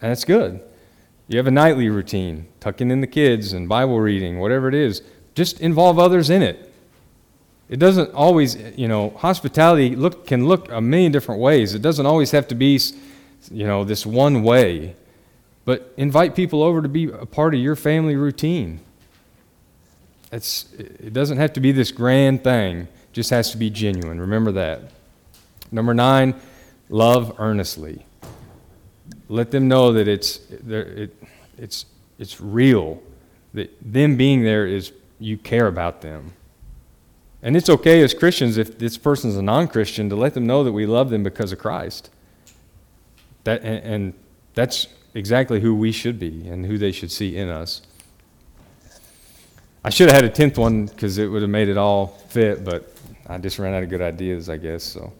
[0.00, 0.60] and that's good.
[1.28, 5.02] You have a nightly routine, tucking in the kids and Bible reading, whatever it is.
[5.34, 6.72] Just involve others in it.
[7.68, 11.72] It doesn't always, you know, hospitality look, can look a million different ways.
[11.72, 12.80] It doesn't always have to be,
[13.50, 14.96] you know, this one way.
[15.64, 18.80] But invite people over to be a part of your family routine.
[20.32, 24.20] It's, it doesn't have to be this grand thing, it just has to be genuine.
[24.20, 24.82] Remember that.
[25.72, 26.34] Number nine,
[26.88, 28.04] love earnestly.
[29.28, 31.16] Let them know that it's, it,
[31.56, 31.86] it's,
[32.18, 33.00] it's real.
[33.54, 36.32] that them being there is you care about them.
[37.42, 40.64] And it's okay as Christians, if this person's a non Christian, to let them know
[40.64, 42.10] that we love them because of Christ.
[43.44, 44.14] That, and, and
[44.54, 47.82] that's exactly who we should be and who they should see in us.
[49.82, 52.64] I should have had a tenth one because it would have made it all fit,
[52.64, 52.92] but
[53.26, 54.84] I just ran out of good ideas, I guess.
[54.84, 55.12] So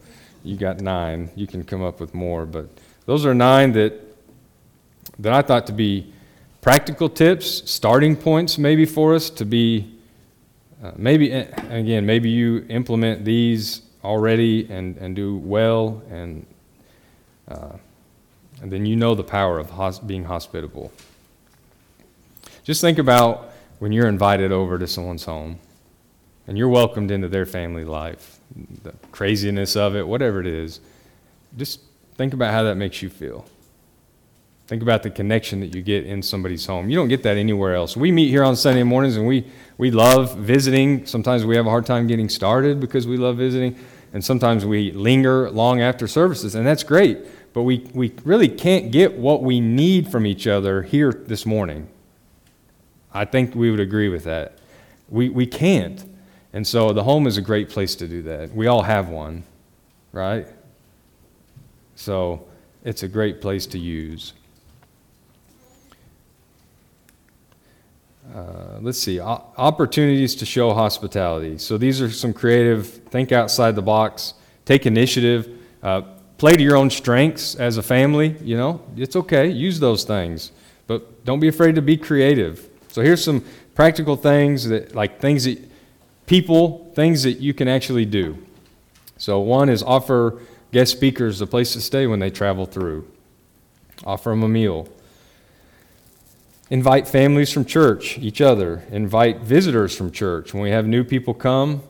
[0.43, 1.29] you got nine.
[1.35, 2.69] You can come up with more, but
[3.05, 3.93] those are nine that
[5.19, 6.13] that I thought to be
[6.61, 9.97] practical tips, starting points maybe for us to be
[10.83, 16.43] uh, maybe, eh, again, maybe you implement these already and, and do well, and,
[17.47, 17.73] uh,
[18.61, 20.91] and then you know the power of hos- being hospitable.
[22.63, 25.59] Just think about when you're invited over to someone's home
[26.47, 28.39] and you're welcomed into their family life,
[28.83, 30.79] the craziness of it, whatever it is.
[31.57, 31.81] Just
[32.15, 33.45] think about how that makes you feel.
[34.67, 36.89] Think about the connection that you get in somebody's home.
[36.89, 37.97] You don't get that anywhere else.
[37.97, 39.45] We meet here on Sunday mornings and we,
[39.77, 41.05] we love visiting.
[41.05, 43.75] Sometimes we have a hard time getting started because we love visiting.
[44.13, 47.19] And sometimes we linger long after services, and that's great.
[47.53, 51.89] But we, we really can't get what we need from each other here this morning.
[53.13, 54.57] I think we would agree with that.
[55.09, 56.05] We, we can't.
[56.53, 58.53] And so the home is a great place to do that.
[58.53, 59.43] We all have one,
[60.13, 60.47] right?
[61.95, 62.47] So
[62.83, 64.33] it's a great place to use.
[68.33, 71.57] Uh, let's see, o- opportunities to show hospitality.
[71.57, 75.49] So these are some creative, think outside the box, take initiative,
[75.83, 76.03] uh,
[76.41, 78.35] play to your own strengths as a family.
[78.41, 80.51] You know, it's okay, use those things,
[80.87, 82.67] but don't be afraid to be creative.
[82.87, 85.59] So here's some practical things that, like things that
[86.25, 88.39] people, things that you can actually do.
[89.17, 93.07] So one is offer guest speakers a place to stay when they travel through.
[94.03, 94.89] Offer them a meal.
[96.71, 98.81] Invite families from church, each other.
[98.89, 100.55] Invite visitors from church.
[100.55, 101.83] When we have new people come,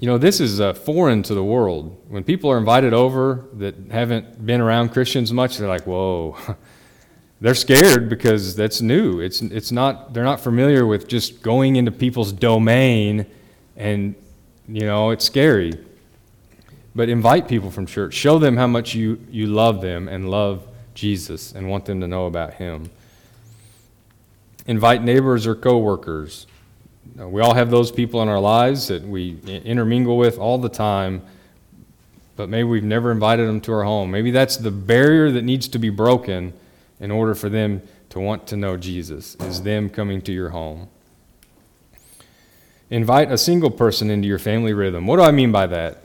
[0.00, 1.94] you know, this is uh, foreign to the world.
[2.08, 6.38] When people are invited over that haven't been around Christians much, they're like, whoa.
[7.42, 9.20] they're scared because that's new.
[9.20, 13.26] It's, it's not, they're not familiar with just going into people's domain
[13.76, 14.14] and,
[14.66, 15.74] you know, it's scary.
[16.94, 18.14] But invite people from church.
[18.14, 22.08] Show them how much you, you love them and love Jesus and want them to
[22.08, 22.90] know about him.
[24.66, 26.46] Invite neighbors or coworkers.
[27.18, 30.68] Uh, we all have those people in our lives that we intermingle with all the
[30.68, 31.22] time,
[32.36, 34.10] but maybe we've never invited them to our home.
[34.10, 36.52] Maybe that's the barrier that needs to be broken
[37.00, 40.88] in order for them to want to know Jesus, is them coming to your home.
[42.90, 45.06] Invite a single person into your family rhythm.
[45.06, 46.02] What do I mean by that?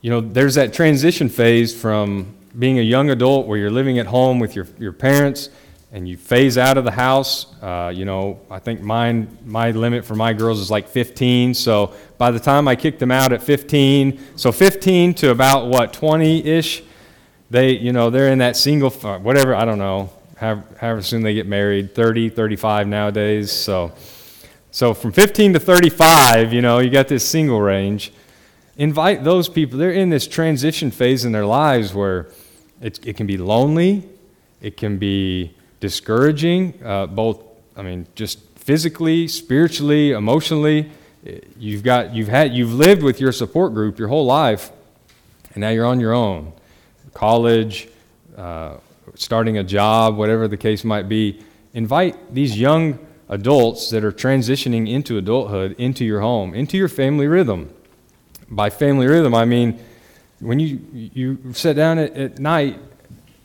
[0.00, 4.06] You know, there's that transition phase from being a young adult where you're living at
[4.06, 5.48] home with your, your parents
[5.92, 7.54] and you phase out of the house.
[7.62, 11.52] Uh, you know, I think mine, my limit for my girls is like 15.
[11.52, 15.92] So by the time I kick them out at 15, so 15 to about what
[15.92, 16.82] 20-ish,
[17.50, 21.34] they, you know, they're in that single, uh, whatever, I don't know, however soon they
[21.34, 23.52] get married, 30, 35 nowadays.
[23.52, 23.92] So,
[24.70, 28.14] so from 15 to 35, you know, you got this single range.
[28.78, 29.78] Invite those people.
[29.78, 32.28] They're in this transition phase in their lives where
[32.80, 34.08] it, it can be lonely,
[34.62, 37.42] it can be discouraging, uh, both,
[37.76, 40.92] I mean, just physically, spiritually, emotionally.
[41.58, 44.70] You've got, you've had, you've lived with your support group your whole life,
[45.52, 46.52] and now you're on your own.
[47.14, 47.88] College,
[48.36, 48.76] uh,
[49.16, 51.42] starting a job, whatever the case might be.
[51.74, 57.26] Invite these young adults that are transitioning into adulthood into your home, into your family
[57.26, 57.74] rhythm.
[58.48, 59.80] By family rhythm, I mean
[60.38, 62.78] when you, you sit down at, at night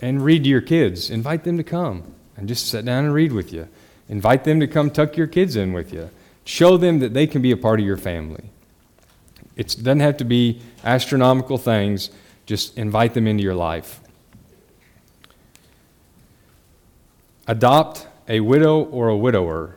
[0.02, 2.04] and read to your kids, invite them to come
[2.38, 3.68] and just sit down and read with you.
[4.08, 6.10] Invite them to come tuck your kids in with you.
[6.46, 8.52] Show them that they can be a part of your family.
[9.58, 12.12] It doesn't have to be astronomical things,
[12.46, 14.00] just invite them into your life.
[17.48, 19.76] Adopt a widow or a widower.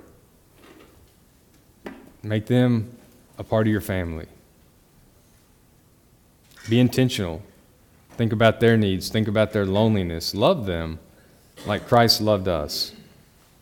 [2.23, 2.97] Make them
[3.39, 4.27] a part of your family.
[6.69, 7.43] Be intentional.
[8.17, 9.09] Think about their needs.
[9.09, 10.35] Think about their loneliness.
[10.35, 10.99] Love them
[11.67, 12.93] like Christ loved us.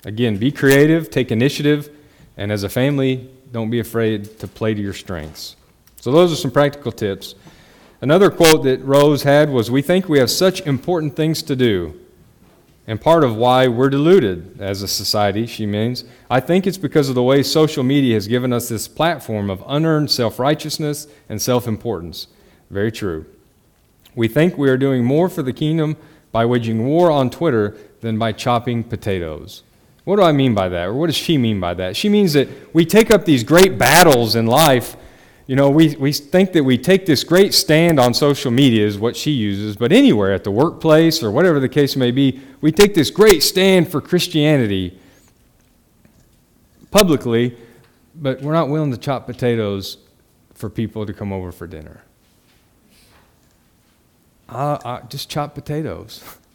[0.04, 1.90] Again, be creative, take initiative,
[2.36, 5.56] and as a family, don't be afraid to play to your strengths.
[6.00, 7.34] So, those are some practical tips.
[8.00, 11.98] Another quote that Rose had was We think we have such important things to do.
[12.86, 17.10] And part of why we're deluded as a society, she means, I think it's because
[17.10, 21.42] of the way social media has given us this platform of unearned self righteousness and
[21.42, 22.28] self importance.
[22.70, 23.26] Very true.
[24.14, 25.96] We think we are doing more for the kingdom
[26.32, 29.62] by waging war on Twitter than by chopping potatoes.
[30.04, 30.88] What do I mean by that?
[30.88, 31.94] Or what does she mean by that?
[31.94, 34.96] She means that we take up these great battles in life.
[35.46, 38.98] You know, we, we think that we take this great stand on social media, is
[38.98, 42.72] what she uses, but anywhere at the workplace or whatever the case may be, we
[42.72, 44.98] take this great stand for Christianity
[46.90, 47.56] publicly,
[48.14, 49.98] but we're not willing to chop potatoes
[50.54, 52.02] for people to come over for dinner.
[54.48, 56.24] Uh, uh, just chop potatoes.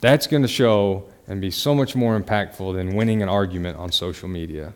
[0.00, 3.92] That's going to show and be so much more impactful than winning an argument on
[3.92, 4.74] social media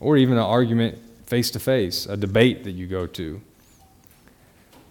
[0.00, 3.40] or even an argument face to face, a debate that you go to.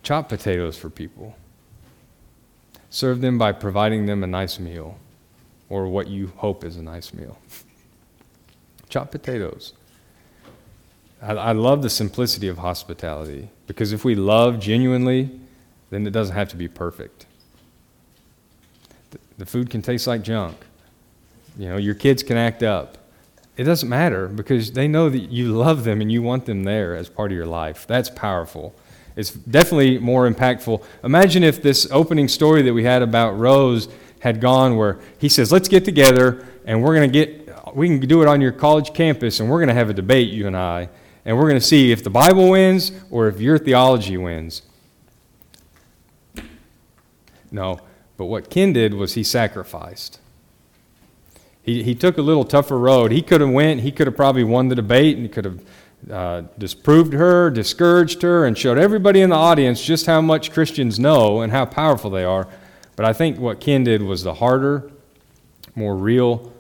[0.02, 1.36] Chop potatoes for people.
[2.90, 4.98] Serve them by providing them a nice meal
[5.70, 7.38] or what you hope is a nice meal.
[8.90, 9.74] Chop potatoes.
[11.22, 15.32] I, I love the simplicity of hospitality because if we love genuinely,
[15.90, 17.26] then it doesn't have to be perfect.
[19.38, 20.58] The, food can taste like junk.
[21.58, 22.98] You know, your kids can act up.
[23.56, 26.96] It doesn't matter because they know that you love them and you want them there
[26.96, 27.86] as part of your life.
[27.86, 28.74] That's powerful.
[29.16, 30.84] It's definitely more impactful.
[31.04, 33.88] Imagine if this opening story that we had about Rose
[34.20, 38.08] had gone where he says, Let's get together and we're going to get, we can
[38.08, 40.58] do it on your college campus and we're going to have a debate, you and
[40.58, 40.90] I,
[41.26, 44.64] and we're going to see if the Bible wins or if your theology wins.
[47.52, 47.82] No,
[48.18, 50.20] but what Ken did was he sacrificed.
[51.62, 53.12] He, he took a little tougher road.
[53.12, 55.62] He could have went, he could have probably won the debate and could have
[56.12, 61.00] uh, disproved her, discouraged her, and showed everybody in the audience just how much Christians
[61.00, 62.48] know and how powerful they are.
[62.96, 64.92] But I think what Ken did was the harder,
[65.76, 66.52] more real,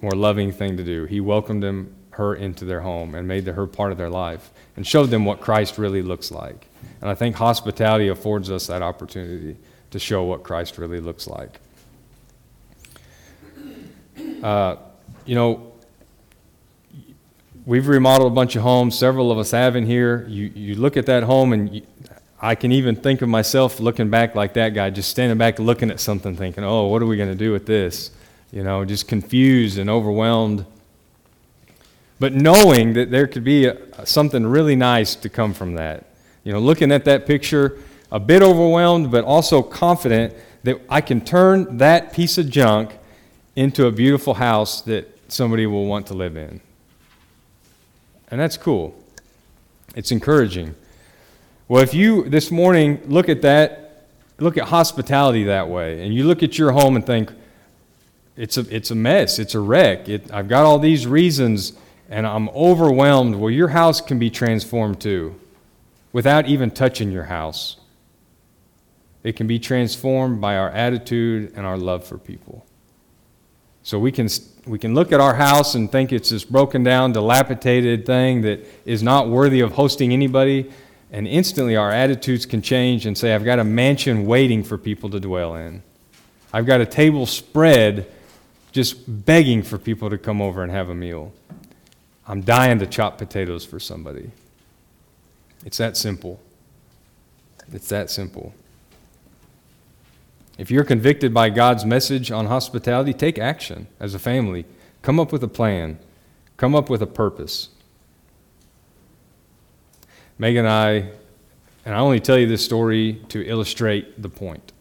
[0.00, 1.04] more loving thing to do.
[1.04, 4.86] He welcomed him her into their home and made her part of their life and
[4.86, 6.66] showed them what Christ really looks like.
[7.00, 9.56] And I think hospitality affords us that opportunity
[9.92, 11.60] to show what Christ really looks like.
[14.42, 14.76] Uh,
[15.24, 15.72] you know,
[17.64, 18.98] we've remodeled a bunch of homes.
[18.98, 20.26] Several of us have in here.
[20.28, 21.82] You, you look at that home, and you,
[22.40, 25.90] I can even think of myself looking back like that guy, just standing back looking
[25.90, 28.10] at something, thinking, oh, what are we going to do with this?
[28.50, 30.66] You know, just confused and overwhelmed
[32.22, 33.76] but knowing that there could be a,
[34.06, 36.06] something really nice to come from that.
[36.44, 37.80] You know, looking at that picture,
[38.12, 40.34] a bit overwhelmed, but also confident
[40.64, 42.96] that I can turn that piece of junk
[43.56, 46.60] into a beautiful house that somebody will want to live in.
[48.28, 48.94] And that's cool.
[49.96, 50.74] It's encouraging.
[51.68, 54.06] Well, if you this morning look at that,
[54.38, 57.32] look at hospitality that way, and you look at your home and think,
[58.36, 61.72] it's a, it's a mess, it's a wreck, it, I've got all these reasons
[62.10, 65.34] and I'm overwhelmed, well, your house can be transformed too
[66.12, 67.78] without even touching your house.
[69.24, 72.66] It can be transformed by our attitude and our love for people.
[73.84, 74.28] So we can,
[74.66, 78.64] we can look at our house and think it's this broken down, dilapidated thing that
[78.84, 80.70] is not worthy of hosting anybody.
[81.10, 85.10] And instantly our attitudes can change and say, I've got a mansion waiting for people
[85.10, 85.82] to dwell in.
[86.52, 88.10] I've got a table spread
[88.72, 91.32] just begging for people to come over and have a meal.
[92.26, 94.30] I'm dying to chop potatoes for somebody.
[95.64, 96.40] It's that simple.
[97.72, 98.54] It's that simple.
[100.58, 104.66] If you're convicted by God's message on hospitality, take action as a family.
[105.00, 105.98] Come up with a plan,
[106.56, 107.70] come up with a purpose.
[110.38, 110.90] Megan and I,
[111.84, 114.72] and I only tell you this story to illustrate the point,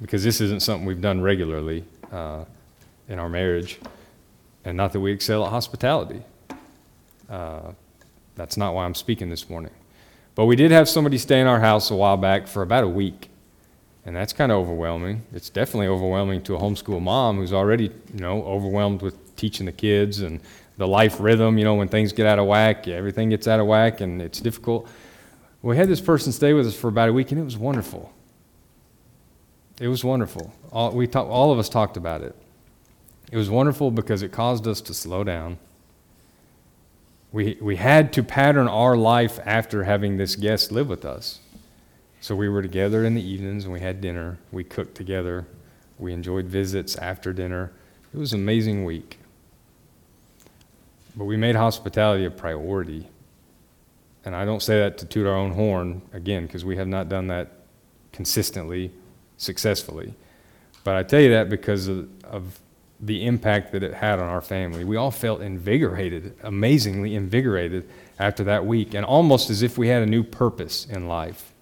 [0.00, 2.44] because this isn't something we've done regularly uh,
[3.08, 3.78] in our marriage
[4.64, 6.22] and not that we excel at hospitality.
[7.30, 7.72] Uh,
[8.34, 9.72] that's not why I'm speaking this morning.
[10.34, 12.88] But we did have somebody stay in our house a while back for about a
[12.88, 13.28] week.
[14.06, 15.24] And that's kind of overwhelming.
[15.32, 19.72] It's definitely overwhelming to a homeschool mom who's already, you know, overwhelmed with teaching the
[19.72, 20.40] kids and
[20.76, 23.66] the life rhythm, you know, when things get out of whack, everything gets out of
[23.66, 24.88] whack and it's difficult.
[25.60, 28.12] We had this person stay with us for about a week and it was wonderful.
[29.80, 30.52] It was wonderful.
[30.70, 32.36] All, we talk, all of us talked about it.
[33.32, 35.58] It was wonderful because it caused us to slow down.
[37.32, 41.40] We, we had to pattern our life after having this guest live with us.
[42.20, 44.38] So we were together in the evenings and we had dinner.
[44.50, 45.46] We cooked together.
[45.98, 47.72] We enjoyed visits after dinner.
[48.12, 49.18] It was an amazing week.
[51.16, 53.08] But we made hospitality a priority.
[54.24, 57.08] And I don't say that to toot our own horn, again, because we have not
[57.08, 57.52] done that
[58.12, 58.90] consistently,
[59.36, 60.14] successfully.
[60.84, 62.60] But I tell you that because of, of
[63.00, 64.84] the impact that it had on our family.
[64.84, 67.88] We all felt invigorated, amazingly invigorated
[68.18, 71.52] after that week, and almost as if we had a new purpose in life.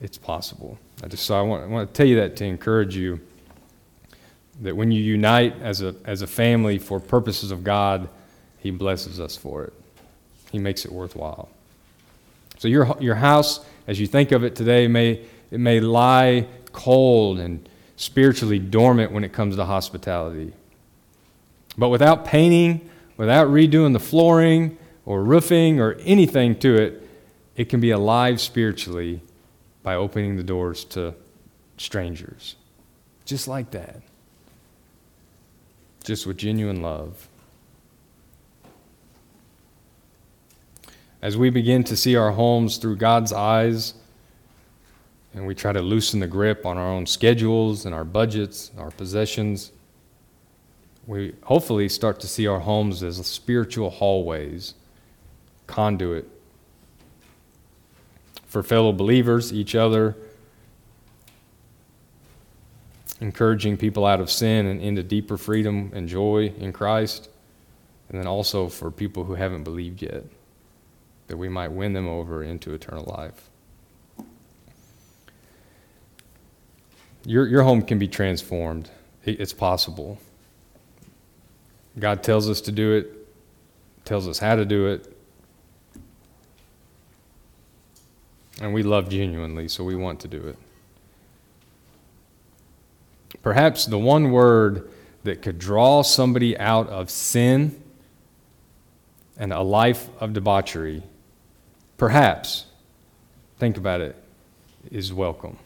[0.00, 0.78] It's possible.
[1.02, 3.20] I just so I want, I want to tell you that to encourage you.
[4.62, 8.08] That when you unite as a, as a family for purposes of God,
[8.58, 9.72] He blesses us for it.
[10.50, 11.50] He makes it worthwhile.
[12.58, 17.38] So your, your house, as you think of it today, may, it may lie cold
[17.38, 20.52] and spiritually dormant when it comes to hospitality.
[21.76, 27.08] But without painting, without redoing the flooring or roofing or anything to it,
[27.56, 29.20] it can be alive spiritually
[29.86, 31.14] by opening the doors to
[31.76, 32.56] strangers.
[33.24, 34.02] Just like that.
[36.02, 37.28] Just with genuine love.
[41.22, 43.94] As we begin to see our homes through God's eyes,
[45.32, 48.90] and we try to loosen the grip on our own schedules and our budgets, our
[48.90, 49.70] possessions,
[51.06, 54.74] we hopefully start to see our homes as spiritual hallways,
[55.68, 56.28] conduit
[58.56, 60.16] for fellow believers, each other,
[63.20, 67.28] encouraging people out of sin and into deeper freedom and joy in Christ,
[68.08, 70.24] and then also for people who haven't believed yet,
[71.26, 73.50] that we might win them over into eternal life.
[77.26, 78.88] Your, your home can be transformed.
[79.26, 80.18] It's possible.
[81.98, 83.28] God tells us to do it,
[84.06, 85.14] tells us how to do it.
[88.60, 90.56] And we love genuinely, so we want to do it.
[93.42, 94.90] Perhaps the one word
[95.24, 97.80] that could draw somebody out of sin
[99.36, 101.02] and a life of debauchery,
[101.98, 102.64] perhaps,
[103.58, 104.16] think about it,
[104.90, 105.58] is welcome.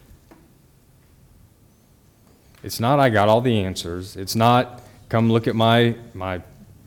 [2.63, 4.17] It's not, I got all the answers.
[4.17, 6.43] It's not, come look at my, my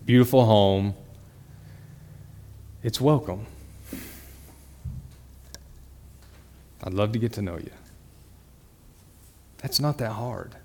[0.06, 0.94] beautiful home.
[2.84, 3.48] It's welcome.
[6.84, 7.72] I'd love to get to know you.
[9.58, 10.56] That's not that hard.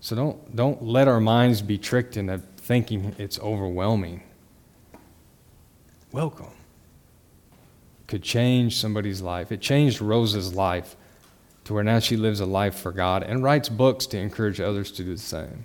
[0.00, 4.22] So don't, don't let our minds be tricked into thinking it's overwhelming.
[6.12, 6.52] Welcome.
[8.06, 9.50] Could change somebody's life.
[9.50, 10.96] It changed Rose's life
[11.64, 14.92] to where now she lives a life for God and writes books to encourage others
[14.92, 15.64] to do the same.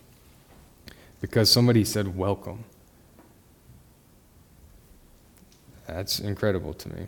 [1.22, 2.64] Because somebody said, Welcome.
[5.88, 7.08] That's incredible to me.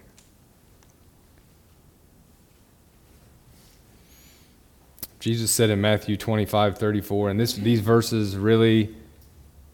[5.25, 8.95] Jesus said in Matthew 25, 34, and this, these verses really,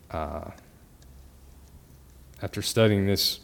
[0.10, 0.50] uh,
[2.42, 3.42] after studying this,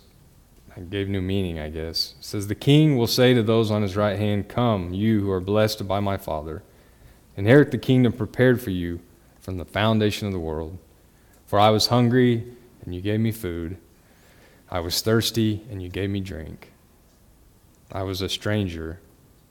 [0.90, 2.16] gave new meaning, I guess.
[2.18, 5.30] It says, The king will say to those on his right hand, Come, you who
[5.30, 6.64] are blessed by my Father,
[7.36, 9.02] inherit the kingdom prepared for you
[9.42, 10.78] from the foundation of the world.
[11.46, 12.54] For I was hungry,
[12.86, 13.76] and you gave me food.
[14.72, 16.72] I was thirsty, and you gave me drink.
[17.92, 19.02] I was a stranger,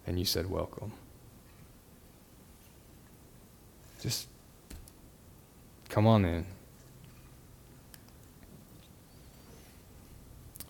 [0.06, 0.94] and you said, Welcome.
[4.06, 4.28] Just
[5.88, 6.46] come on in.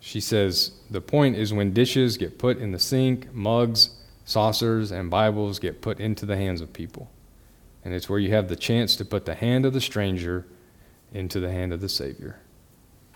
[0.01, 3.91] She says, the point is when dishes get put in the sink, mugs,
[4.25, 7.11] saucers, and Bibles get put into the hands of people.
[7.85, 10.47] And it's where you have the chance to put the hand of the stranger
[11.13, 12.39] into the hand of the Savior.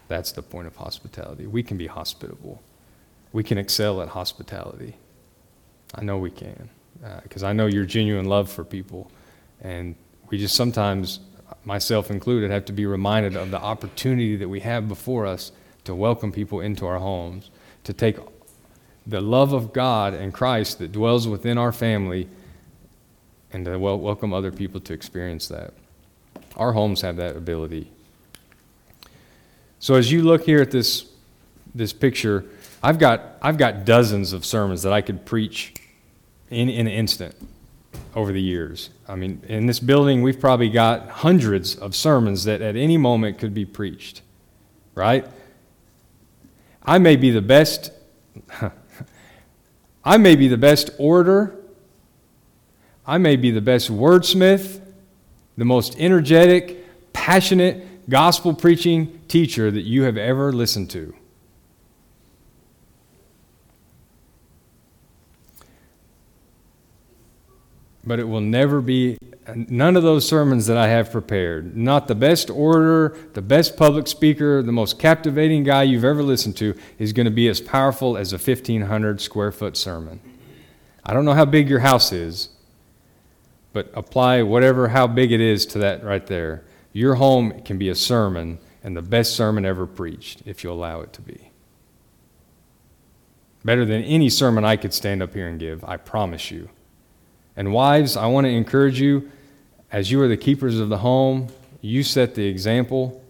[0.09, 1.47] That's the point of hospitality.
[1.47, 2.61] We can be hospitable,
[3.33, 4.97] we can excel at hospitality.
[5.95, 6.69] I know we can,
[7.23, 9.11] because uh, I know your genuine love for people.
[9.63, 9.95] And
[10.31, 11.21] we just sometimes,
[11.65, 15.53] myself included, have to be reminded of the opportunity that we have before us
[15.85, 17.51] to welcome people into our homes,
[17.85, 18.17] to take
[19.07, 22.29] the love of God and Christ that dwells within our family
[23.53, 25.75] and to wel- welcome other people to experience that.
[26.57, 27.91] Our homes have that ability.
[29.81, 31.11] So as you look here at this,
[31.75, 32.45] this picture,
[32.83, 35.75] I've got, I've got dozens of sermons that I could preach
[36.51, 37.35] in, in an instant
[38.15, 38.91] over the years.
[39.09, 43.39] I mean, in this building, we've probably got hundreds of sermons that at any moment
[43.39, 44.23] could be preached,
[44.95, 45.27] right?
[46.83, 47.93] I may be the best,
[50.05, 51.57] I may be the best orator,
[53.07, 54.81] I may be the best wordsmith,
[55.57, 61.15] the most energetic, passionate, gospel preaching teacher that you have ever listened to.
[68.05, 69.19] But it will never be
[69.55, 71.77] none of those sermons that I have prepared.
[71.77, 76.57] Not the best orator, the best public speaker, the most captivating guy you've ever listened
[76.59, 80.21] to is going to be as powerful as a 1,500 square foot sermon.
[81.05, 82.51] I don't know how big your house is,
[83.73, 86.65] but apply whatever, how big it is to that right there.
[86.93, 91.01] Your home can be a sermon and the best sermon ever preached if you allow
[91.03, 91.51] it to be.
[93.63, 96.71] Better than any sermon I could stand up here and give, I promise you.
[97.61, 99.31] And wives, I want to encourage you
[99.93, 101.49] as you are the keepers of the home,
[101.83, 103.23] you set the example.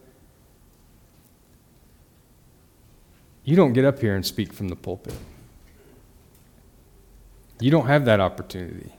[3.43, 5.17] You don't get up here and speak from the pulpit.
[7.59, 8.93] You don't have that opportunity.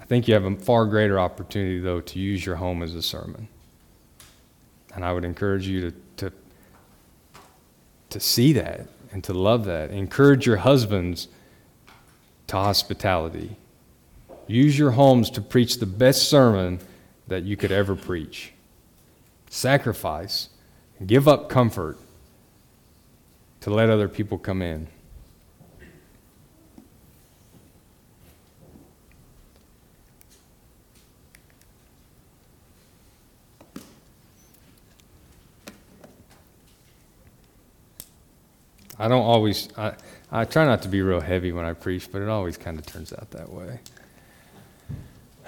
[0.00, 3.02] I think you have a far greater opportunity, though, to use your home as a
[3.02, 3.48] sermon.
[4.94, 6.32] And I would encourage you to, to,
[8.08, 9.90] to see that and to love that.
[9.90, 11.28] Encourage your husbands
[12.54, 13.56] to hospitality.
[14.46, 16.78] Use your homes to preach the best sermon
[17.26, 18.52] that you could ever preach.
[19.50, 20.50] Sacrifice,
[21.04, 21.98] give up comfort
[23.60, 24.86] to let other people come in.
[38.96, 39.94] I don't always, I,
[40.36, 42.84] I try not to be real heavy when I preach, but it always kind of
[42.84, 43.78] turns out that way.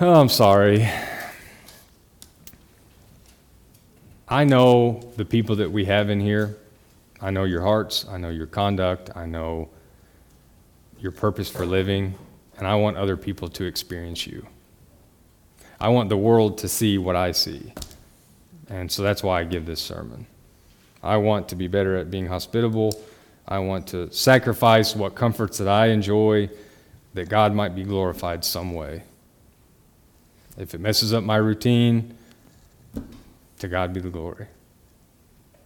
[0.01, 0.89] Oh, I'm sorry.
[4.29, 6.57] I know the people that we have in here.
[7.21, 8.07] I know your hearts.
[8.09, 9.11] I know your conduct.
[9.17, 9.71] I know
[11.01, 12.15] your purpose for living.
[12.57, 14.47] And I want other people to experience you.
[15.81, 17.75] I want the world to see what I see.
[18.71, 20.29] And so that's why I give this sermon.
[21.03, 23.03] I want to be better at being hospitable.
[23.49, 26.51] I want to sacrifice what comforts that I enjoy
[27.15, 29.03] that God might be glorified some way.
[30.59, 32.17] If it messes up my routine,
[33.59, 34.47] to God be the glory.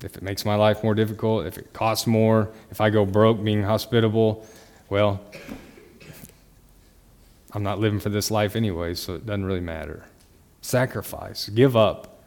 [0.03, 3.43] If it makes my life more difficult, if it costs more, if I go broke
[3.43, 4.47] being hospitable,
[4.89, 5.21] well,
[7.53, 10.05] I'm not living for this life anyway, so it doesn't really matter.
[10.63, 12.23] Sacrifice, give up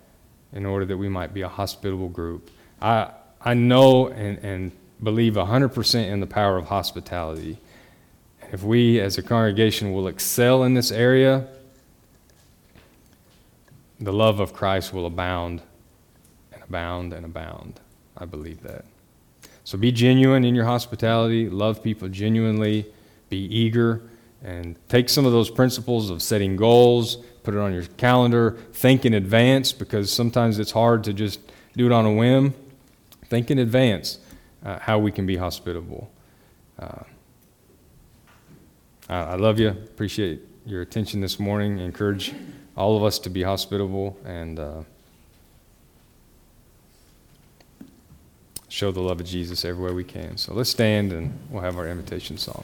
[0.52, 2.50] in order that we might be a hospitable group.
[2.82, 4.72] I, I know and, and
[5.04, 7.58] believe 100% in the power of hospitality.
[8.52, 11.48] If we as a congregation will excel in this area,
[14.00, 15.62] the love of Christ will abound
[16.52, 17.80] and abound and abound.
[18.18, 18.86] I believe that.
[19.64, 22.86] So be genuine in your hospitality, love people genuinely,
[23.30, 24.02] be eager,
[24.44, 29.06] and take some of those principles of setting goals, put it on your calendar, think
[29.06, 31.40] in advance because sometimes it's hard to just
[31.76, 32.54] do it on a whim.
[33.26, 34.20] Think in advance
[34.66, 36.12] uh, how we can be hospitable.
[36.80, 37.04] Uh,
[39.10, 39.70] I love you.
[39.70, 41.80] Appreciate your attention this morning.
[41.80, 42.34] Encourage
[42.76, 44.82] all of us to be hospitable and uh,
[48.70, 50.38] show the love of Jesus everywhere we can.
[50.38, 52.64] So let's stand and we'll have our invitation song.